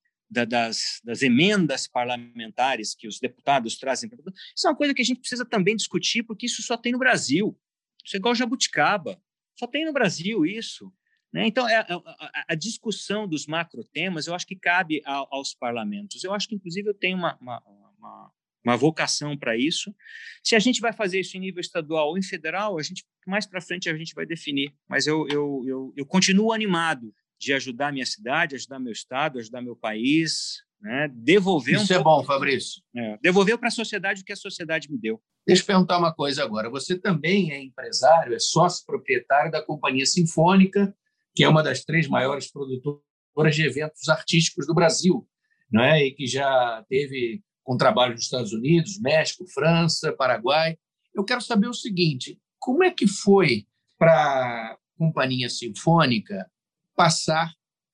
das, 0.48 0.98
das, 1.04 1.20
emendas 1.20 1.87
parlamentares 1.87 2.94
que 2.94 3.06
os 3.06 3.20
deputados 3.20 3.76
trazem. 3.76 4.11
Isso 4.56 4.66
é 4.66 4.70
uma 4.70 4.76
coisa 4.76 4.94
que 4.94 5.02
a 5.02 5.04
gente 5.04 5.20
precisa 5.20 5.44
também 5.44 5.76
discutir, 5.76 6.22
porque 6.22 6.46
isso 6.46 6.62
só 6.62 6.74
tem 6.74 6.92
no 6.92 6.98
Brasil. 6.98 7.54
Isso 8.02 8.16
é 8.16 8.18
igual 8.18 8.35
jabuticaba. 8.35 9.20
Só 9.62 9.68
tem 9.68 9.85
no 9.85 9.92
Brasil 9.92 10.44
isso. 10.44 10.92
Né? 11.33 11.46
Então, 11.46 11.68
é, 11.68 11.75
é, 11.75 11.87
a, 11.88 12.44
a, 12.48 12.55
discussão 12.57 13.29
dos 13.29 13.46
macrotemas, 13.46 14.27
eu 14.27 14.35
acho 14.35 14.44
que 14.44 14.57
cabe 14.57 15.01
a, 15.07 15.25
aos 15.31 15.55
parlamentos. 15.55 16.25
Eu 16.25 16.35
acho 16.35 16.48
que, 16.48 16.57
inclusive, 16.57 16.88
eu 16.88 16.94
tenho 16.94 17.16
uma, 17.16 17.38
uma, 17.40 17.62
uma, 17.96 18.33
uma 18.64 18.77
vocação 18.77 19.38
para 19.38 19.57
isso. 19.57 19.94
Se 20.42 20.57
a 20.57 20.59
gente 20.59 20.81
vai 20.81 20.92
fazer 20.92 21.20
isso 21.20 21.37
em 21.37 21.40
nível 21.40 21.61
estadual 21.61 22.09
ou 22.09 22.18
em 22.18 22.22
federal, 22.22 22.77
a 22.77 22.83
gente 22.83 23.05
mais 23.25 23.46
para 23.46 23.61
frente 23.61 23.88
a 23.88 23.96
gente 23.96 24.16
vai 24.16 24.27
definir. 24.27 24.75
Mas 24.88 25.07
eu, 25.07 25.29
eu, 25.29 25.62
eu, 25.64 25.94
eu 25.96 26.05
continuo 26.05 26.53
animado 26.53 27.14
de 27.38 27.53
ajudar 27.53 27.88
a 27.88 27.92
minha 27.92 28.07
cidade, 28.07 28.57
ajudar 28.57 28.81
meu 28.81 28.92
estado, 28.92 29.38
ajudar 29.38 29.62
meu 29.62 29.77
país, 29.77 30.64
né? 30.83 31.09
devolver 31.14 31.77
Isso 31.77 31.92
um 31.92 31.97
é 31.97 32.03
bom, 32.03 32.25
Fabrício. 32.25 32.83
É, 32.95 33.16
devolver 33.23 33.57
para 33.57 33.68
a 33.68 33.71
sociedade 33.71 34.23
o 34.23 34.25
que 34.25 34.33
a 34.33 34.37
sociedade 34.37 34.90
me 34.90 34.99
deu. 34.99 35.23
Deixa 35.47 35.62
eu 35.62 35.66
perguntar 35.66 35.99
uma 35.99 36.12
coisa 36.12 36.42
agora. 36.42 36.68
Você 36.68 36.99
também 36.99 37.53
é 37.53 37.62
empresário, 37.62 38.35
é 38.35 38.38
sócio 38.38 38.85
proprietário 38.85 39.51
da 39.51 39.62
Companhia 39.62 40.05
Sinfônica, 40.05 40.95
que 41.35 41.45
é 41.45 41.49
uma 41.49 41.62
das 41.62 41.85
três 41.85 42.09
maiores 42.09 42.51
produtoras 42.51 43.55
de 43.55 43.64
eventos 43.64 44.09
artísticos 44.09 44.66
do 44.66 44.75
Brasil, 44.75 45.27
não 45.71 45.83
é? 45.83 46.05
E 46.05 46.12
que 46.12 46.27
já 46.27 46.85
teve 46.88 47.42
com 47.62 47.77
trabalho 47.77 48.14
nos 48.14 48.25
Estados 48.25 48.53
Unidos, 48.53 49.01
México, 49.01 49.47
França, 49.47 50.12
Paraguai. 50.12 50.77
Eu 51.14 51.25
quero 51.25 51.40
saber 51.40 51.68
o 51.68 51.75
seguinte: 51.75 52.38
como 52.59 52.83
é 52.83 52.90
que 52.90 53.07
foi 53.07 53.66
para 53.99 54.12
a 54.12 54.77
Companhia 54.99 55.49
Sinfônica 55.49 56.51
passar 56.95 57.53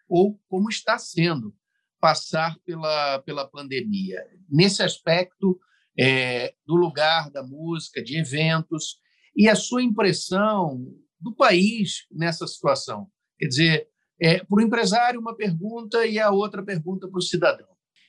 ou 0.08 0.40
como 0.48 0.70
está 0.70 0.98
sendo 0.98 1.54
passar 2.00 2.56
pela, 2.64 3.20
pela 3.20 3.48
pandemia. 3.48 4.24
Nesse 4.48 4.82
aspecto 4.82 5.58
é, 5.98 6.54
do 6.66 6.76
lugar 6.76 7.30
da 7.30 7.42
música, 7.42 8.02
de 8.02 8.16
eventos, 8.16 8.96
e 9.36 9.48
a 9.48 9.54
sua 9.54 9.82
impressão 9.82 10.84
do 11.20 11.34
país 11.34 12.06
nessa 12.10 12.46
situação. 12.46 13.08
Quer 13.38 13.46
dizer, 13.46 13.88
é, 14.20 14.38
para 14.44 14.58
o 14.58 14.60
empresário, 14.60 15.20
uma 15.20 15.36
pergunta 15.36 16.06
e 16.06 16.18
a 16.18 16.30
outra 16.30 16.62
pergunta 16.62 17.08
para 17.08 17.18
o 17.18 17.22
cidadão. 17.22 17.68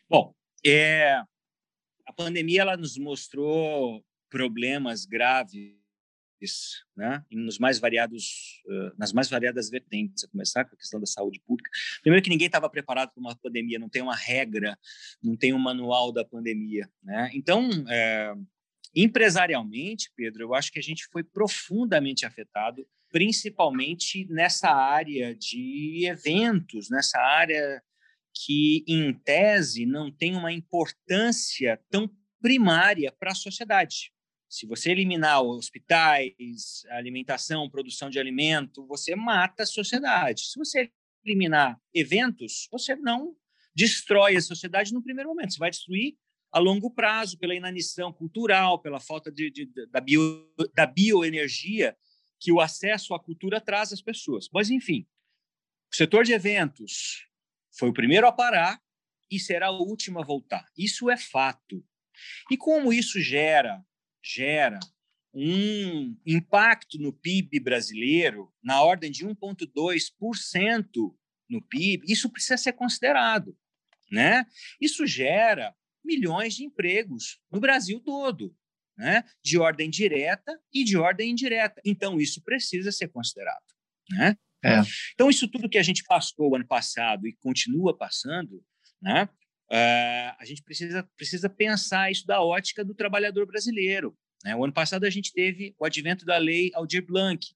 Bom, 0.10 0.34
é, 0.66 1.22
a 2.06 2.14
pandemia 2.16 2.62
ela 2.62 2.78
nos 2.78 2.98
mostrou 2.98 4.04
problemas 4.30 5.06
graves 5.06 5.79
né, 6.96 7.24
nos 7.32 7.60
mais 7.60 7.80
variados, 7.80 8.62
nas 8.98 9.14
mais 9.14 9.30
variadas 9.30 9.70
vertentes, 9.70 10.24
a 10.24 10.28
começar 10.28 10.66
com 10.66 10.76
a 10.76 10.78
questão 10.78 11.00
da 11.00 11.06
saúde 11.06 11.42
pública. 11.46 11.70
Primeiro 12.02 12.24
que 12.24 12.30
ninguém 12.30 12.48
estava 12.48 12.70
preparado 12.70 13.12
para 13.12 13.20
uma 13.20 13.36
pandemia, 13.36 13.80
não 13.80 13.90
tem 13.90 14.02
uma 14.02 14.16
regra, 14.16 14.78
não 15.22 15.36
tem 15.36 15.54
um 15.54 15.60
manual 15.60 16.12
da 16.12 16.24
pandemia, 16.26 16.90
né? 17.04 17.30
Então, 17.34 17.70
é, 17.90 18.34
empresarialmente, 18.96 20.12
Pedro, 20.16 20.44
eu 20.44 20.54
acho 20.54 20.72
que 20.72 20.80
a 20.80 20.84
gente 20.84 21.08
foi 21.12 21.24
profundamente 21.24 22.26
afetado, 22.26 22.86
principalmente 23.12 24.26
nessa 24.30 24.70
área 24.70 25.36
de 25.36 26.06
eventos, 26.06 26.90
nessa 26.90 27.20
área 27.20 27.82
que, 28.34 28.84
em 28.88 29.14
tese, 29.14 29.86
não 29.86 30.12
tem 30.12 30.36
uma 30.36 30.52
importância 30.52 31.80
tão 31.90 32.10
primária 32.42 33.12
para 33.12 33.32
a 33.32 33.36
sociedade. 33.36 34.12
Se 34.50 34.66
você 34.66 34.92
eliminar 34.92 35.44
hospitais, 35.44 36.84
alimentação, 36.90 37.70
produção 37.70 38.10
de 38.10 38.20
alimento, 38.20 38.86
você 38.88 39.16
mata 39.16 39.62
a 39.62 39.66
sociedade. 39.66 40.48
Se 40.48 40.58
você 40.58 40.92
eliminar 41.24 41.80
eventos, 41.94 42.68
você 42.72 42.96
não 42.96 43.36
destrói 43.76 44.36
a 44.36 44.42
sociedade 44.42 44.92
no 44.92 45.04
primeiro 45.04 45.30
momento. 45.30 45.54
Você 45.54 45.60
vai 45.60 45.70
destruir 45.70 46.18
a 46.52 46.58
longo 46.58 46.90
prazo 46.90 47.38
pela 47.38 47.54
inanição 47.54 48.12
cultural, 48.12 48.82
pela 48.82 49.00
falta 49.00 49.32
de, 49.32 49.52
de, 49.52 49.70
da, 49.92 50.02
bio, 50.02 50.52
da 50.74 50.88
bioenergia 50.88 51.96
que 52.40 52.52
o 52.52 52.60
acesso 52.60 53.14
à 53.14 53.20
cultura 53.20 53.62
traz 53.62 53.94
às 53.94 54.02
pessoas. 54.02 54.50
Mas, 54.52 54.72
enfim, 54.72 55.06
o 55.92 55.96
setor 55.96 56.24
de 56.24 56.34
eventos 56.34 57.28
foi 57.78 57.90
o 57.90 57.94
primeiro 57.94 58.26
a 58.26 58.32
parar 58.32 58.82
e 59.30 59.40
será 59.40 59.70
o 59.70 59.84
último 59.84 60.20
a 60.20 60.24
voltar. 60.24 60.66
Isso 60.76 61.08
é 61.10 61.18
fato. 61.18 61.86
E 62.50 62.58
como 62.58 62.92
isso 62.92 63.22
gera 63.22 63.86
gera 64.30 64.80
um 65.34 66.18
impacto 66.26 66.98
no 66.98 67.14
PIB 67.14 67.60
brasileiro 67.60 68.52
na 68.64 68.82
ordem 68.82 69.12
de 69.12 69.26
1,2% 69.26 71.16
no 71.50 71.62
PIB, 71.62 72.12
isso 72.12 72.30
precisa 72.30 72.58
ser 72.58 72.74
considerado. 72.74 73.58
Né? 74.12 74.46
Isso 74.82 75.06
gera 75.06 75.76
milhões 76.04 76.56
de 76.56 76.64
empregos 76.64 77.40
no 77.52 77.60
Brasil 77.60 78.00
todo, 78.00 78.56
né? 78.98 79.24
de 79.44 79.58
ordem 79.58 79.90
direta 79.90 80.60
e 80.74 80.84
de 80.84 80.98
ordem 80.98 81.32
indireta. 81.32 81.82
Então, 81.86 82.20
isso 82.20 82.42
precisa 82.44 82.92
ser 82.92 83.10
considerado. 83.10 83.66
Né? 84.12 84.36
É. 84.64 84.82
Então, 85.14 85.30
isso 85.30 85.48
tudo 85.48 85.70
que 85.70 85.78
a 85.78 85.84
gente 85.84 86.04
passou 86.04 86.56
ano 86.56 86.68
passado 86.68 87.28
e 87.28 87.36
continua 87.38 87.96
passando, 87.96 88.64
né? 89.02 89.30
Uh, 89.72 90.34
a 90.40 90.46
gente 90.46 90.64
precisa, 90.64 91.08
precisa 91.16 91.50
pensar 91.50 92.12
isso 92.12 92.26
da 92.26 92.42
ótica 92.42 92.84
do 92.84 92.96
trabalhador 92.96 93.46
brasileiro. 93.46 94.18
Né? 94.44 94.56
O 94.56 94.64
ano 94.64 94.74
passado 94.74 95.04
a 95.04 95.10
gente 95.10 95.32
teve 95.32 95.76
o 95.78 95.86
advento 95.86 96.26
da 96.26 96.38
lei 96.38 96.72
Aldir 96.74 97.06
Blanc, 97.06 97.48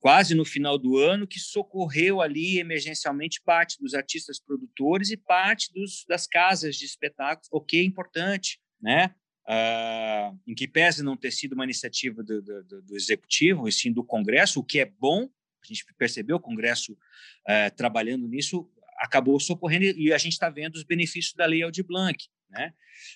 quase 0.00 0.34
no 0.34 0.44
final 0.44 0.78
do 0.78 0.98
ano, 0.98 1.26
que 1.26 1.38
socorreu 1.38 2.20
ali 2.20 2.58
emergencialmente 2.58 3.40
parte 3.42 3.78
dos 3.80 3.94
artistas 3.94 4.38
produtores 4.40 5.10
e 5.10 5.16
parte 5.16 5.72
dos, 5.72 6.04
das 6.08 6.26
casas 6.26 6.76
de 6.76 6.84
espetáculos, 6.84 7.48
o 7.50 7.60
que 7.60 7.78
é 7.78 7.82
importante, 7.82 8.60
né? 8.80 9.14
Uh, 9.44 10.38
em 10.46 10.54
que 10.54 10.68
pese 10.68 11.02
não 11.02 11.16
ter 11.16 11.32
sido 11.32 11.54
uma 11.54 11.64
iniciativa 11.64 12.22
do, 12.22 12.40
do, 12.40 12.82
do, 12.82 12.96
executivo, 12.96 13.66
e 13.66 13.72
sim 13.72 13.92
do 13.92 14.04
Congresso, 14.04 14.60
o 14.60 14.64
que 14.64 14.78
é 14.78 14.84
bom, 14.84 15.28
a 15.62 15.66
gente 15.66 15.84
percebeu 15.98 16.36
o 16.36 16.40
Congresso 16.40 16.92
uh, 16.92 17.76
trabalhando 17.76 18.28
nisso, 18.28 18.70
acabou 18.98 19.38
socorrendo 19.40 19.84
e 19.84 20.12
a 20.12 20.18
gente 20.18 20.32
está 20.32 20.48
vendo 20.48 20.74
os 20.74 20.84
benefícios 20.84 21.34
da 21.34 21.46
lei 21.46 21.62
Aldir 21.62 21.84
Blanc. 21.84 22.18
Né? 22.52 22.72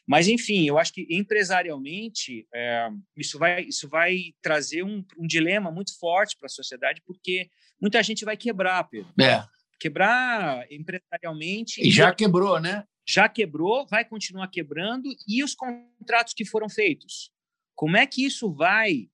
Mas, 0.06 0.28
enfim, 0.28 0.66
eu 0.66 0.78
acho 0.78 0.92
que 0.92 1.06
empresarialmente 1.10 2.46
é, 2.54 2.88
isso, 3.16 3.38
vai, 3.38 3.64
isso 3.64 3.88
vai 3.88 4.34
trazer 4.40 4.82
um, 4.82 5.04
um 5.18 5.26
dilema 5.26 5.70
muito 5.70 5.96
forte 5.98 6.36
para 6.38 6.46
a 6.46 6.50
sociedade, 6.50 7.02
porque 7.04 7.48
muita 7.80 8.02
gente 8.02 8.24
vai 8.24 8.36
quebrar, 8.36 8.82
Pedro. 8.84 9.12
É. 9.20 9.44
Quebrar 9.78 10.66
empresarialmente. 10.72 11.86
E 11.86 11.90
já 11.90 12.14
quebrou, 12.14 12.58
né? 12.58 12.84
Já 13.06 13.28
quebrou, 13.28 13.86
vai 13.86 14.04
continuar 14.04 14.48
quebrando. 14.48 15.14
E 15.28 15.44
os 15.44 15.54
contratos 15.54 16.32
que 16.34 16.44
foram 16.44 16.68
feitos? 16.68 17.30
Como 17.74 17.96
é 17.96 18.06
que 18.06 18.24
isso 18.24 18.50
vai, 18.50 19.10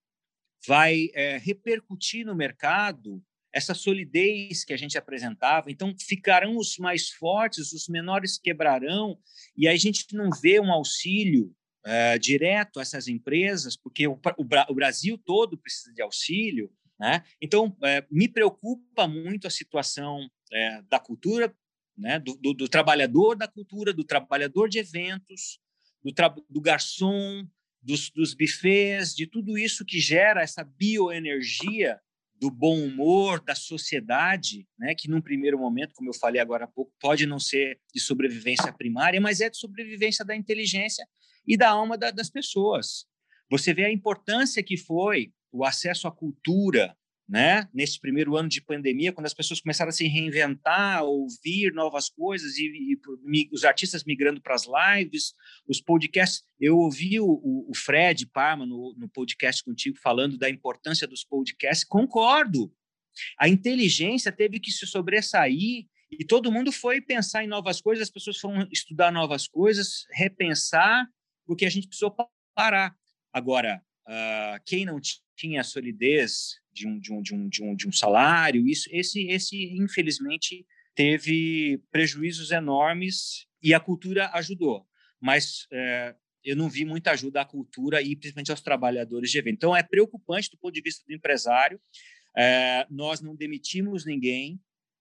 vai 0.66 1.08
é, 1.14 1.36
repercutir 1.36 2.24
no 2.24 2.34
mercado 2.34 3.20
essa 3.52 3.74
solidez 3.74 4.64
que 4.64 4.72
a 4.72 4.76
gente 4.76 4.96
apresentava. 4.96 5.70
Então, 5.70 5.94
ficarão 5.98 6.56
os 6.56 6.78
mais 6.78 7.10
fortes, 7.10 7.72
os 7.72 7.88
menores 7.88 8.38
quebrarão, 8.38 9.18
e 9.56 9.68
aí 9.68 9.74
a 9.74 9.78
gente 9.78 10.06
não 10.14 10.30
vê 10.30 10.58
um 10.58 10.72
auxílio 10.72 11.54
uh, 11.86 12.18
direto 12.18 12.78
a 12.78 12.82
essas 12.82 13.08
empresas, 13.08 13.76
porque 13.76 14.06
o, 14.06 14.14
o, 14.14 14.46
o, 14.68 14.74
Brasil 14.74 15.18
todo 15.18 15.58
precisa 15.58 15.92
de 15.92 16.02
auxílio. 16.02 16.72
Né? 16.98 17.22
Então, 17.40 17.68
uh, 17.68 18.06
me 18.10 18.28
preocupa 18.28 19.06
muito 19.06 19.46
a 19.46 19.50
situação 19.50 20.24
uh, 20.24 20.82
da 20.88 20.98
cultura, 20.98 21.54
né? 21.96 22.18
Do, 22.18 22.34
do, 22.36 22.54
do, 22.54 22.68
trabalhador 22.68 23.36
da 23.36 23.46
cultura, 23.46 23.92
do 23.92 24.02
trabalhador 24.02 24.66
de 24.66 24.78
eventos, 24.78 25.60
do, 26.02 26.10
do 26.48 26.60
garçom, 26.60 27.46
dos, 27.82 28.10
dos 28.10 28.32
bufês, 28.32 29.14
de 29.14 29.26
tudo 29.26 29.58
isso 29.58 29.84
que 29.84 30.00
gera 30.00 30.40
essa 30.40 30.64
bioenergia 30.64 32.00
do 32.42 32.50
bom 32.50 32.76
humor 32.76 33.40
da 33.40 33.54
sociedade, 33.54 34.66
né, 34.76 34.96
que 34.96 35.08
num 35.08 35.20
primeiro 35.20 35.56
momento, 35.56 35.94
como 35.94 36.10
eu 36.10 36.14
falei 36.14 36.40
agora 36.40 36.64
há 36.64 36.66
pouco, 36.66 36.92
pode 36.98 37.24
não 37.24 37.38
ser 37.38 37.78
de 37.94 38.00
sobrevivência 38.00 38.72
primária, 38.72 39.20
mas 39.20 39.40
é 39.40 39.48
de 39.48 39.56
sobrevivência 39.56 40.24
da 40.24 40.34
inteligência 40.34 41.06
e 41.46 41.56
da 41.56 41.70
alma 41.70 41.96
da, 41.96 42.10
das 42.10 42.28
pessoas. 42.28 43.06
Você 43.48 43.72
vê 43.72 43.84
a 43.84 43.92
importância 43.92 44.60
que 44.60 44.76
foi 44.76 45.32
o 45.52 45.64
acesso 45.64 46.08
à 46.08 46.10
cultura, 46.10 46.96
né? 47.28 47.68
Nesse 47.72 48.00
primeiro 48.00 48.36
ano 48.36 48.48
de 48.48 48.60
pandemia, 48.60 49.12
quando 49.12 49.26
as 49.26 49.34
pessoas 49.34 49.60
começaram 49.60 49.88
a 49.88 49.92
se 49.92 50.06
reinventar, 50.06 51.02
ouvir 51.04 51.72
novas 51.72 52.08
coisas 52.08 52.56
e, 52.58 52.96
e 52.96 53.48
os 53.52 53.64
artistas 53.64 54.04
migrando 54.04 54.40
para 54.40 54.54
as 54.54 54.64
lives, 54.66 55.34
os 55.66 55.80
podcasts. 55.80 56.44
Eu 56.60 56.78
ouvi 56.78 57.18
o, 57.20 57.66
o 57.68 57.72
Fred 57.74 58.26
Parma 58.26 58.66
no, 58.66 58.94
no 58.98 59.08
podcast 59.08 59.64
contigo 59.64 59.96
falando 59.98 60.36
da 60.36 60.50
importância 60.50 61.06
dos 61.06 61.24
podcasts. 61.24 61.84
Concordo. 61.84 62.72
A 63.38 63.48
inteligência 63.48 64.32
teve 64.32 64.58
que 64.58 64.70
se 64.70 64.86
sobressair 64.86 65.86
e 66.10 66.24
todo 66.26 66.52
mundo 66.52 66.70
foi 66.70 67.00
pensar 67.00 67.42
em 67.42 67.46
novas 67.46 67.80
coisas, 67.80 68.02
as 68.02 68.10
pessoas 68.10 68.38
foram 68.38 68.68
estudar 68.70 69.10
novas 69.10 69.48
coisas, 69.48 70.06
repensar, 70.10 71.06
porque 71.46 71.64
a 71.64 71.70
gente 71.70 71.88
precisou 71.88 72.14
parar. 72.54 72.94
Agora, 73.32 73.82
uh, 74.06 74.62
quem 74.64 74.84
não 74.84 75.00
tinha 75.36 75.60
a 75.60 75.64
solidez 75.64 76.60
de 76.72 76.86
um, 76.86 76.98
de 76.98 77.12
um, 77.12 77.22
de 77.22 77.34
um, 77.34 77.48
de 77.48 77.62
um, 77.62 77.74
de 77.74 77.88
um 77.88 77.92
salário. 77.92 78.66
Isso, 78.68 78.88
esse, 78.92 79.26
esse, 79.28 79.74
infelizmente, 79.74 80.66
teve 80.94 81.80
prejuízos 81.90 82.50
enormes 82.50 83.46
e 83.62 83.74
a 83.74 83.80
cultura 83.80 84.30
ajudou. 84.34 84.86
Mas 85.20 85.66
é, 85.72 86.14
eu 86.44 86.56
não 86.56 86.68
vi 86.68 86.84
muita 86.84 87.12
ajuda 87.12 87.40
à 87.40 87.44
cultura 87.44 88.02
e 88.02 88.16
principalmente 88.16 88.50
aos 88.50 88.60
trabalhadores 88.60 89.30
de 89.30 89.38
evento. 89.38 89.56
Então, 89.56 89.76
é 89.76 89.82
preocupante 89.82 90.50
do 90.50 90.58
ponto 90.58 90.74
de 90.74 90.82
vista 90.82 91.04
do 91.06 91.14
empresário. 91.14 91.80
É, 92.36 92.86
nós 92.90 93.20
não 93.20 93.36
demitimos 93.36 94.04
ninguém, 94.04 94.60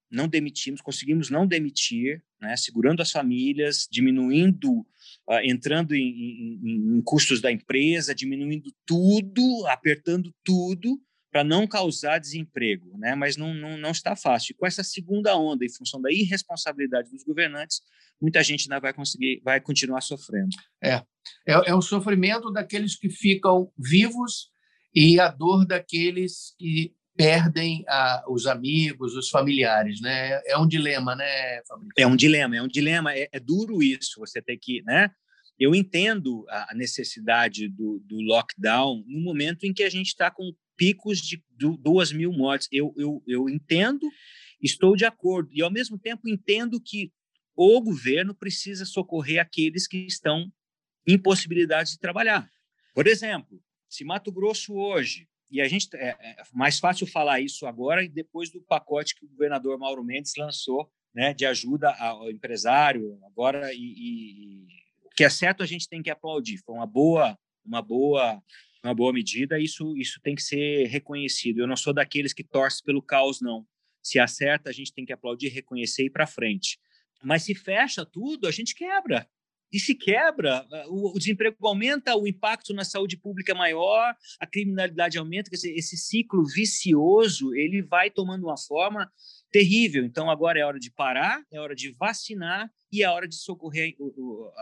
não 0.10 0.28
demitimos, 0.28 0.82
conseguimos 0.82 1.30
não 1.30 1.48
demitir, 1.48 2.22
né, 2.40 2.58
segurando 2.58 3.02
as 3.02 3.12
famílias, 3.12 3.88
diminuindo, 3.90 4.70
uh, 4.80 4.86
entrando 5.44 5.94
em, 5.94 6.02
em, 6.02 6.98
em, 6.98 7.02
custos 7.02 7.41
da 7.41 7.52
empresa, 7.52 8.13
diminuindo 8.13 8.72
tudo, 8.86 9.65
apertando 9.67 10.34
tudo, 10.44 11.00
para 11.32 11.44
não 11.44 11.65
causar 11.65 12.20
desemprego, 12.20 12.98
né? 12.98 13.15
mas 13.15 13.38
não, 13.38 13.54
não, 13.54 13.78
não 13.78 13.91
está 13.91 14.15
fácil. 14.15 14.52
E 14.52 14.56
com 14.56 14.67
essa 14.67 14.84
segunda 14.84 15.38
onda, 15.38 15.63
em 15.63 15.72
função 15.72 16.02
da 16.02 16.12
irresponsabilidade 16.12 17.10
dos 17.10 17.24
governantes, 17.24 17.82
muita 18.22 18.44
gente 18.44 18.63
ainda 18.63 18.80
vai 18.80 18.94
conseguir, 18.94 19.41
vai 19.44 19.62
continuar 19.62 20.02
sofrendo. 20.02 20.50
É, 20.84 20.96
é, 21.48 21.70
é 21.70 21.74
o 21.74 21.82
sofrimento 21.82 22.52
daqueles 22.52 22.98
que 22.98 23.10
ficam 23.10 23.72
vivos 23.78 24.50
e 24.94 25.20
a 25.20 25.30
dor 25.30 25.65
daqueles 25.65 26.54
que 26.60 26.94
perdem 27.15 27.84
a, 27.88 28.26
os 28.28 28.48
amigos, 28.48 29.15
os 29.15 29.30
familiares, 29.30 30.02
né? 30.02 30.41
É 30.46 30.58
um 30.58 30.67
dilema, 30.67 31.15
né, 31.15 31.62
Fabrício? 31.67 31.94
É 31.98 32.08
um 32.08 32.15
dilema, 32.15 32.58
é 32.58 32.62
um 32.62 32.67
dilema. 32.67 33.13
É, 33.13 33.30
é 33.32 33.39
duro 33.39 33.82
isso. 33.82 34.20
Você 34.20 34.41
tem 34.41 34.58
que, 34.60 34.82
né? 34.84 35.10
Eu 35.62 35.76
entendo 35.76 36.43
a 36.50 36.74
necessidade 36.74 37.69
do, 37.69 38.00
do 38.00 38.19
lockdown 38.19 39.04
no 39.06 39.21
momento 39.21 39.63
em 39.63 39.71
que 39.71 39.84
a 39.84 39.89
gente 39.91 40.08
está 40.08 40.32
com 40.32 40.52
picos 40.76 41.19
de 41.19 41.39
duas 41.78 42.12
mil 42.12 42.34
mortes. 42.34 42.67
Eu, 42.71 42.91
eu, 42.97 43.21
eu 43.28 43.47
entendo, 43.47 44.10
estou 44.60 44.95
de 44.95 45.06
acordo, 45.06 45.52
e 45.54 45.62
ao 45.62 45.69
mesmo 45.69 46.00
tempo 46.00 46.28
entendo 46.28 46.82
que 46.82 47.13
o 47.56 47.80
governo 47.80 48.34
precisa 48.34 48.86
socorrer 48.86 49.39
aqueles 49.39 49.86
que 49.86 50.00
estão 50.00 50.52
em 51.06 51.15
possibilidade 51.15 51.91
de 51.91 51.99
trabalhar. 51.99 52.49
Por 52.95 53.05
exemplo, 53.05 53.62
se 53.88 54.03
Mato 54.03 54.32
Grosso 54.32 54.74
hoje, 54.74 55.30
e 55.51 55.62
a 55.62 55.68
gente 55.68 55.95
é, 55.95 56.18
é 56.20 56.43
mais 56.55 56.80
fácil 56.80 57.05
falar 57.05 57.39
isso 57.39 57.68
agora 57.68 58.03
e 58.03 58.09
depois 58.09 58.49
do 58.49 58.64
pacote 58.64 59.14
que 59.14 59.26
o 59.26 59.30
governador 59.30 59.78
Mauro 59.78 60.03
Mendes 60.03 60.34
lançou, 60.36 60.91
né, 61.14 61.36
de 61.36 61.45
ajuda 61.45 61.91
ao 61.99 62.32
empresário 62.32 63.20
agora 63.26 63.72
e, 63.72 63.78
e 63.78 64.81
que 65.16 65.24
é 65.24 65.30
certo 65.30 65.64
a 65.64 65.66
gente 65.66 65.88
tem 65.88 66.01
que 66.01 66.09
aplaudir. 66.09 66.57
Foi 66.66 66.76
uma 66.76 66.88
boa, 66.88 67.38
uma 67.66 67.82
boa 67.82 68.41
uma 68.84 68.95
boa 68.95 69.14
medida, 69.14 69.59
isso, 69.59 69.95
isso 69.95 70.20
tem 70.22 70.36
que 70.36 70.41
ser 70.41 70.88
reconhecido. 70.88 71.59
Eu 71.59 71.68
não 71.68 71.76
sou 71.76 71.93
daqueles 71.93 72.34
que 72.34 72.43
torcem 72.43 72.84
pelo 72.84 73.01
caos, 73.01 73.39
não. 73.39 73.66
Se 74.01 74.18
acerta, 74.20 74.70
a 74.70 74.74
gente 74.74 74.91
tem 74.91 75.05
que 75.05 75.14
aplaudir, 75.14 75.49
reconhecer 75.49 76.03
e 76.03 76.05
ir 76.07 76.09
para 76.09 76.26
frente. 76.26 76.80
Mas 77.24 77.43
se 77.43 77.53
fecha 77.53 78.03
tudo, 78.03 78.47
a 78.47 78.51
gente 78.51 78.74
quebra. 78.74 79.30
E 79.72 79.80
se 79.80 79.95
quebra, 79.95 80.67
o, 80.88 81.17
desemprego 81.17 81.55
aumenta, 81.65 82.15
o 82.15 82.28
impacto 82.28 82.74
na 82.74 82.84
saúde 82.84 83.15
pública 83.15 83.53
é 83.53 83.55
maior, 83.55 84.13
a 84.39 84.45
criminalidade 84.45 85.17
aumenta, 85.17 85.49
quer 85.49 85.55
dizer, 85.55 85.74
esse 85.74 85.95
ciclo 85.95 86.43
vicioso, 86.43 87.55
ele 87.55 87.82
vai 87.82 88.11
tomando 88.11 88.47
uma 88.47 88.57
forma 88.57 89.09
terrível. 89.49 90.03
Então, 90.03 90.30
agora 90.30 90.59
é 90.59 90.65
hora 90.65 90.78
de 90.78 90.91
parar, 90.91 91.41
é 91.49 91.59
hora 91.59 91.74
de 91.74 91.91
vacinar 91.93 92.69
e 92.91 93.01
é 93.01 93.09
hora 93.09 93.28
de 93.28 93.36
socorrer 93.36 93.95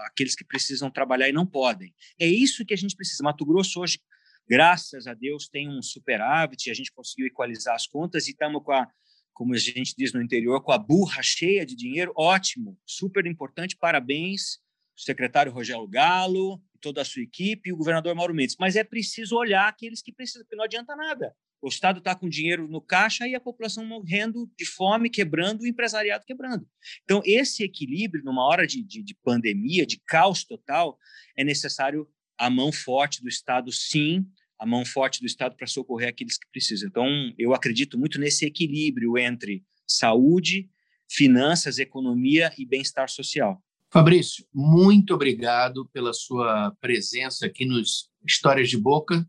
aqueles 0.06 0.36
que 0.36 0.46
precisam 0.46 0.92
trabalhar 0.92 1.28
e 1.28 1.34
não 1.34 1.46
podem. 1.46 1.94
É 2.20 2.28
isso 2.28 2.64
que 2.64 2.74
a 2.74 2.78
gente 2.78 2.96
precisa. 2.96 3.24
Mato 3.24 3.46
Grosso 3.46 3.82
hoje, 3.82 4.00
graças 4.48 5.08
a 5.08 5.16
Deus, 5.16 5.50
tem 5.50 5.68
um 5.68 5.82
superávit, 5.82 6.70
a 6.70 6.74
gente 6.74 6.92
conseguiu 6.92 7.26
equalizar 7.26 7.74
as 7.74 7.88
contas 7.88 8.28
e 8.28 8.32
estamos 8.32 8.64
com 8.64 8.72
a 8.72 8.88
como 9.34 9.54
a 9.54 9.58
gente 9.58 9.96
diz 9.98 10.12
no 10.12 10.22
interior, 10.22 10.62
com 10.62 10.74
a 10.74 10.78
burra 10.78 11.24
cheia 11.24 11.66
de 11.66 11.74
dinheiro, 11.74 12.12
ótimo, 12.14 12.78
super 12.86 13.26
importante, 13.26 13.78
parabéns 13.78 14.60
secretário 15.00 15.52
Rogério 15.52 15.88
Galo, 15.88 16.62
toda 16.82 17.02
a 17.02 17.06
sua 17.06 17.24
equipe 17.24 17.70
e 17.70 17.74
o 17.74 17.78
governador 17.78 18.14
Mauro 18.16 18.34
Mendes. 18.34 18.56
Mas 18.60 18.76
é 18.76 18.84
preciso 18.84 19.36
olhar 19.36 19.68
aqueles 19.68 20.02
que 20.02 20.12
precisam, 20.12 20.44
porque 20.44 20.56
não 20.56 20.64
adianta 20.64 20.96
nada. 20.96 21.34
O 21.62 21.68
Estado 21.68 22.00
está 22.00 22.16
com 22.16 22.30
dinheiro 22.30 22.68
no 22.68 22.82
caixa 22.82 23.28
e 23.28 23.36
a 23.36 23.40
população 23.40 23.86
morrendo 23.86 24.50
de 24.58 24.66
fome, 24.66 25.10
quebrando, 25.10 25.62
o 25.62 25.68
empresariado 25.68 26.26
quebrando. 26.26 26.66
Então, 27.04 27.22
esse 27.26 27.64
equilíbrio, 27.64 28.24
numa 28.24 28.46
hora 28.46 28.66
de, 28.66 28.82
de, 28.82 29.04
de 29.04 29.16
pandemia, 29.16 29.86
de 29.86 30.00
caos 30.08 30.46
total, 30.46 30.98
é 31.36 31.44
necessário 31.44 32.08
a 32.38 32.50
mão 32.50 32.72
forte 32.72 33.22
do 33.22 33.28
Estado, 33.28 33.72
sim, 33.74 34.26
a 34.58 34.66
mão 34.66 34.86
forte 34.86 35.20
do 35.20 35.26
Estado 35.26 35.56
para 35.56 35.68
socorrer 35.68 36.10
aqueles 36.10 36.38
que 36.38 36.48
precisam. 36.50 36.88
Então, 36.88 37.08
eu 37.38 37.54
acredito 37.54 37.98
muito 37.98 38.20
nesse 38.20 38.46
equilíbrio 38.46 39.18
entre 39.18 39.64
saúde, 39.86 40.70
finanças, 41.10 41.78
economia 41.78 42.54
e 42.58 42.66
bem-estar 42.66 43.10
social. 43.10 43.62
Fabrício, 43.92 44.46
muito 44.54 45.16
obrigado 45.16 45.90
pela 45.92 46.14
sua 46.14 46.72
presença 46.80 47.48
aqui 47.48 47.66
nos 47.66 48.08
Histórias 48.24 48.70
de 48.70 48.78
Boca. 48.78 49.28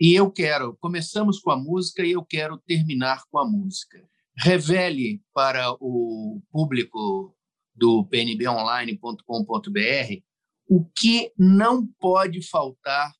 E 0.00 0.14
eu 0.14 0.30
quero, 0.30 0.76
começamos 0.80 1.40
com 1.40 1.50
a 1.50 1.56
música 1.56 2.04
e 2.04 2.12
eu 2.12 2.24
quero 2.24 2.56
terminar 2.58 3.24
com 3.30 3.38
a 3.38 3.44
música. 3.44 4.00
Revele 4.36 5.20
para 5.34 5.72
o 5.80 6.40
público 6.52 7.36
do 7.74 8.06
pnbonline.com.br 8.06 10.22
o 10.68 10.84
que 10.96 11.32
não 11.36 11.84
pode 11.84 12.42
faltar 12.42 13.12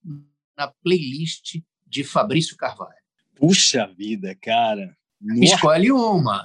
na 0.56 0.68
playlist 0.68 1.60
de 1.84 2.04
Fabrício 2.04 2.56
Carvalho. 2.56 2.94
Puxa 3.34 3.88
vida, 3.88 4.36
cara. 4.40 4.96
Escolhe 5.42 5.90
uma. 5.90 6.44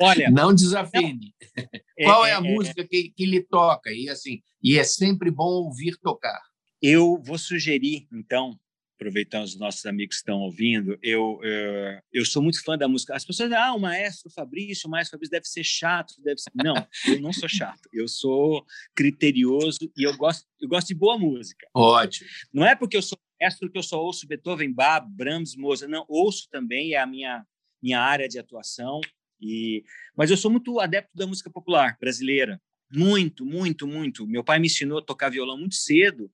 Olha, 0.00 0.30
não 0.30 0.54
desafine. 0.54 1.34
Não, 1.56 1.64
é, 1.98 2.04
Qual 2.04 2.26
é, 2.26 2.30
é 2.30 2.34
a 2.34 2.38
é, 2.38 2.40
música 2.40 2.86
que, 2.86 3.10
que 3.10 3.26
lhe 3.26 3.42
toca? 3.42 3.90
E 3.90 4.08
assim, 4.08 4.40
e 4.62 4.78
é 4.78 4.84
sempre 4.84 5.30
bom 5.30 5.64
ouvir 5.64 5.96
tocar. 5.98 6.40
Eu 6.80 7.20
vou 7.24 7.36
sugerir, 7.36 8.06
então, 8.12 8.58
aproveitando 8.94 9.44
os 9.44 9.56
nossos 9.56 9.84
amigos 9.86 10.16
que 10.16 10.20
estão 10.20 10.40
ouvindo, 10.40 10.98
eu, 11.02 11.40
eu, 11.42 12.00
eu 12.12 12.24
sou 12.24 12.42
muito 12.42 12.62
fã 12.62 12.76
da 12.76 12.88
música. 12.88 13.14
As 13.14 13.24
pessoas 13.24 13.48
dizem, 13.48 13.62
ah, 13.62 13.74
o 13.74 13.80
maestro 13.80 14.30
Fabrício, 14.30 14.88
o 14.88 14.90
maestro 14.90 15.12
Fabrício 15.12 15.30
deve 15.30 15.46
ser 15.46 15.64
chato, 15.64 16.14
deve 16.22 16.40
ser... 16.40 16.50
Não, 16.54 16.74
eu 17.06 17.20
não 17.20 17.32
sou 17.32 17.48
chato. 17.48 17.88
Eu 17.92 18.06
sou 18.08 18.64
criterioso 18.94 19.78
e 19.96 20.02
eu 20.02 20.16
gosto, 20.16 20.46
eu 20.60 20.68
gosto 20.68 20.88
de 20.88 20.94
boa 20.94 21.18
música. 21.18 21.66
Ótimo. 21.74 22.28
Não 22.52 22.64
é 22.64 22.74
porque 22.74 22.96
eu 22.96 23.02
sou 23.02 23.18
maestro 23.40 23.70
que 23.70 23.78
eu 23.78 23.82
só 23.82 24.02
ouço 24.02 24.26
Beethoven, 24.26 24.72
Bach, 24.72 25.06
Brahms, 25.08 25.56
Mozart. 25.56 25.90
Não, 25.90 26.04
ouço 26.08 26.48
também, 26.50 26.94
é 26.94 26.98
a 26.98 27.06
minha, 27.06 27.46
minha 27.80 28.00
área 28.00 28.28
de 28.28 28.38
atuação. 28.38 29.00
E, 29.40 29.84
mas 30.16 30.30
eu 30.30 30.36
sou 30.36 30.50
muito 30.50 30.80
adepto 30.80 31.16
da 31.16 31.26
música 31.26 31.50
popular 31.50 31.96
brasileira, 32.00 32.60
muito, 32.92 33.44
muito, 33.44 33.86
muito. 33.86 34.26
Meu 34.26 34.42
pai 34.42 34.58
me 34.58 34.66
ensinou 34.66 34.98
a 34.98 35.04
tocar 35.04 35.30
violão 35.30 35.58
muito 35.58 35.74
cedo 35.74 36.30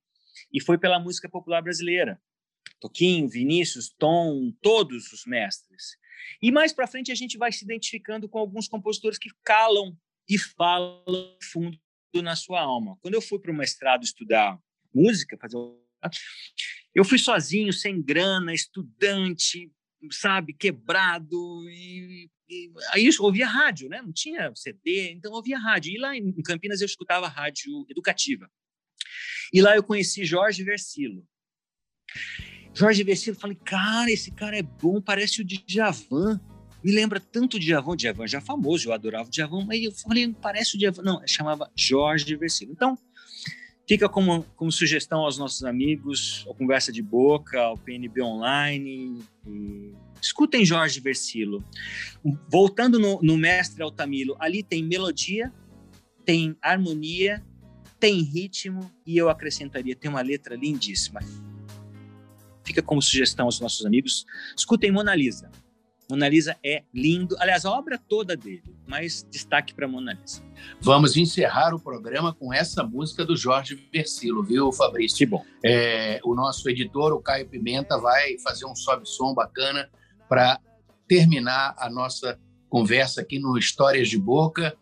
e 0.51 0.61
foi 0.61 0.77
pela 0.77 0.99
música 0.99 1.29
popular 1.29 1.61
brasileira. 1.61 2.21
Toquinho, 2.79 3.27
Vinícius, 3.27 3.93
Tom, 3.97 4.51
todos 4.61 5.11
os 5.11 5.25
mestres. 5.25 5.97
E 6.41 6.51
mais 6.51 6.73
para 6.73 6.87
frente 6.87 7.11
a 7.11 7.15
gente 7.15 7.37
vai 7.37 7.51
se 7.51 7.63
identificando 7.63 8.27
com 8.27 8.39
alguns 8.39 8.67
compositores 8.67 9.17
que 9.17 9.29
calam 9.43 9.97
e 10.27 10.37
falam 10.37 11.37
fundo 11.41 11.79
na 12.15 12.35
sua 12.35 12.61
alma. 12.61 12.97
Quando 13.01 13.13
eu 13.13 13.21
fui 13.21 13.39
para 13.39 13.51
o 13.51 13.55
mestrado 13.55 14.03
estudar 14.03 14.57
música, 14.93 15.37
fazer 15.37 15.57
eu 16.93 17.03
fui 17.03 17.17
sozinho, 17.17 17.73
sem 17.73 18.01
grana, 18.01 18.53
estudante, 18.53 19.71
sabe, 20.11 20.53
quebrado 20.53 21.69
e 21.69 22.29
e 22.47 22.71
aí 22.91 23.07
eu 23.07 23.23
ouvia 23.23 23.47
rádio, 23.47 23.89
né? 23.89 24.01
Não 24.01 24.13
tinha 24.13 24.51
CD, 24.55 25.11
então 25.11 25.31
eu 25.31 25.35
ouvia 25.35 25.57
rádio. 25.57 25.91
E 25.93 25.97
lá 25.97 26.15
em 26.15 26.31
Campinas 26.43 26.79
eu 26.79 26.85
escutava 26.85 27.27
rádio 27.27 27.85
educativa. 27.89 28.49
E 29.51 29.61
lá 29.61 29.75
eu 29.75 29.83
conheci 29.83 30.23
Jorge 30.25 30.63
Versilo. 30.63 31.27
Jorge 32.73 33.03
Versilo, 33.03 33.37
falei, 33.37 33.57
cara, 33.63 34.11
esse 34.11 34.31
cara 34.31 34.57
é 34.57 34.61
bom, 34.61 35.01
parece 35.01 35.41
o 35.41 35.45
Djavan. 35.45 36.39
Me 36.83 36.91
lembra 36.91 37.19
tanto 37.19 37.57
o 37.57 37.59
Djavan, 37.59 37.93
o 37.93 37.95
Djavan 37.95 38.27
já 38.27 38.39
famoso, 38.39 38.89
eu 38.89 38.93
adorava 38.93 39.27
o 39.27 39.31
Djavan, 39.31 39.65
mas 39.65 39.81
eu 39.81 39.91
falei, 39.91 40.31
parece 40.33 40.75
o 40.75 40.79
Djavan. 40.79 41.01
Não, 41.01 41.27
chamava 41.27 41.71
Jorge 41.75 42.35
Versilo. 42.35 42.71
Então, 42.71 42.97
fica 43.87 44.09
como, 44.09 44.43
como 44.55 44.71
sugestão 44.71 45.21
aos 45.21 45.37
nossos 45.37 45.63
amigos, 45.63 46.45
a 46.49 46.53
Conversa 46.53 46.91
de 46.91 47.01
Boca, 47.01 47.59
ao 47.59 47.77
PNB 47.77 48.21
Online, 48.21 49.23
e 49.47 49.93
Escutem 50.21 50.65
Jorge 50.65 50.99
Versilo. 50.99 51.63
Voltando 52.49 52.99
no, 52.99 53.21
no 53.21 53.37
Mestre 53.37 53.83
Altamilo, 53.83 54.35
ali 54.39 54.63
tem 54.63 54.83
melodia, 54.83 55.53
tem 56.25 56.57
harmonia, 56.61 57.43
tem 57.99 58.21
ritmo 58.21 58.91
e 59.05 59.17
eu 59.17 59.29
acrescentaria, 59.29 59.95
tem 59.95 60.09
uma 60.09 60.21
letra 60.21 60.55
lindíssima. 60.55 61.19
Fica 62.63 62.81
como 62.81 63.01
sugestão 63.01 63.45
aos 63.45 63.59
nossos 63.59 63.85
amigos. 63.85 64.25
Escutem 64.57 64.91
Mona 64.91 65.13
Lisa. 65.13 65.51
Mona 66.09 66.29
Lisa 66.29 66.55
é 66.63 66.83
lindo. 66.93 67.35
Aliás, 67.39 67.65
a 67.65 67.71
obra 67.71 67.97
toda 67.97 68.37
dele, 68.37 68.75
mas 68.87 69.25
destaque 69.29 69.73
para 69.73 69.87
Mona 69.87 70.13
Lisa. 70.13 70.43
Vamos 70.79 71.17
encerrar 71.17 71.73
o 71.73 71.79
programa 71.79 72.33
com 72.33 72.53
essa 72.53 72.83
música 72.83 73.25
do 73.25 73.35
Jorge 73.35 73.75
Versilo, 73.91 74.43
viu, 74.43 74.71
Fabrício? 74.71 75.17
Que 75.17 75.25
bom. 75.25 75.43
É, 75.63 76.19
o 76.23 76.35
nosso 76.35 76.69
editor, 76.69 77.13
o 77.13 77.21
Caio 77.21 77.47
Pimenta, 77.47 77.97
vai 77.97 78.37
fazer 78.39 78.65
um 78.65 78.75
sobe-som 78.75 79.33
bacana 79.33 79.89
para 80.29 80.59
terminar 81.07 81.75
a 81.77 81.89
nossa 81.89 82.39
conversa 82.69 83.21
aqui 83.21 83.39
no 83.39 83.57
Histórias 83.57 84.09
de 84.09 84.17
Boca 84.17 84.77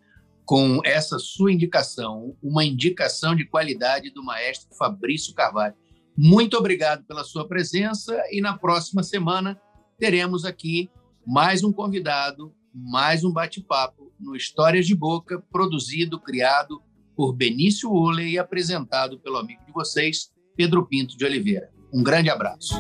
com 0.45 0.81
essa 0.83 1.17
sua 1.19 1.53
indicação, 1.53 2.35
uma 2.43 2.65
indicação 2.65 3.35
de 3.35 3.45
qualidade 3.45 4.09
do 4.09 4.23
maestro 4.23 4.75
Fabrício 4.75 5.33
Carvalho. 5.33 5.75
Muito 6.17 6.57
obrigado 6.57 7.05
pela 7.05 7.23
sua 7.23 7.47
presença 7.47 8.21
e 8.29 8.41
na 8.41 8.57
próxima 8.57 9.03
semana 9.03 9.59
teremos 9.97 10.43
aqui 10.45 10.89
mais 11.25 11.63
um 11.63 11.71
convidado, 11.71 12.53
mais 12.73 13.23
um 13.23 13.31
bate-papo 13.31 14.11
no 14.19 14.35
Histórias 14.35 14.85
de 14.85 14.95
Boca, 14.95 15.43
produzido, 15.51 16.19
criado 16.19 16.81
por 17.15 17.33
Benício 17.33 17.91
Uller 17.91 18.27
e 18.27 18.39
apresentado 18.39 19.19
pelo 19.19 19.37
amigo 19.37 19.63
de 19.65 19.71
vocês, 19.71 20.31
Pedro 20.55 20.85
Pinto 20.85 21.17
de 21.17 21.25
Oliveira. 21.25 21.69
Um 21.93 22.03
grande 22.03 22.29
abraço. 22.29 22.73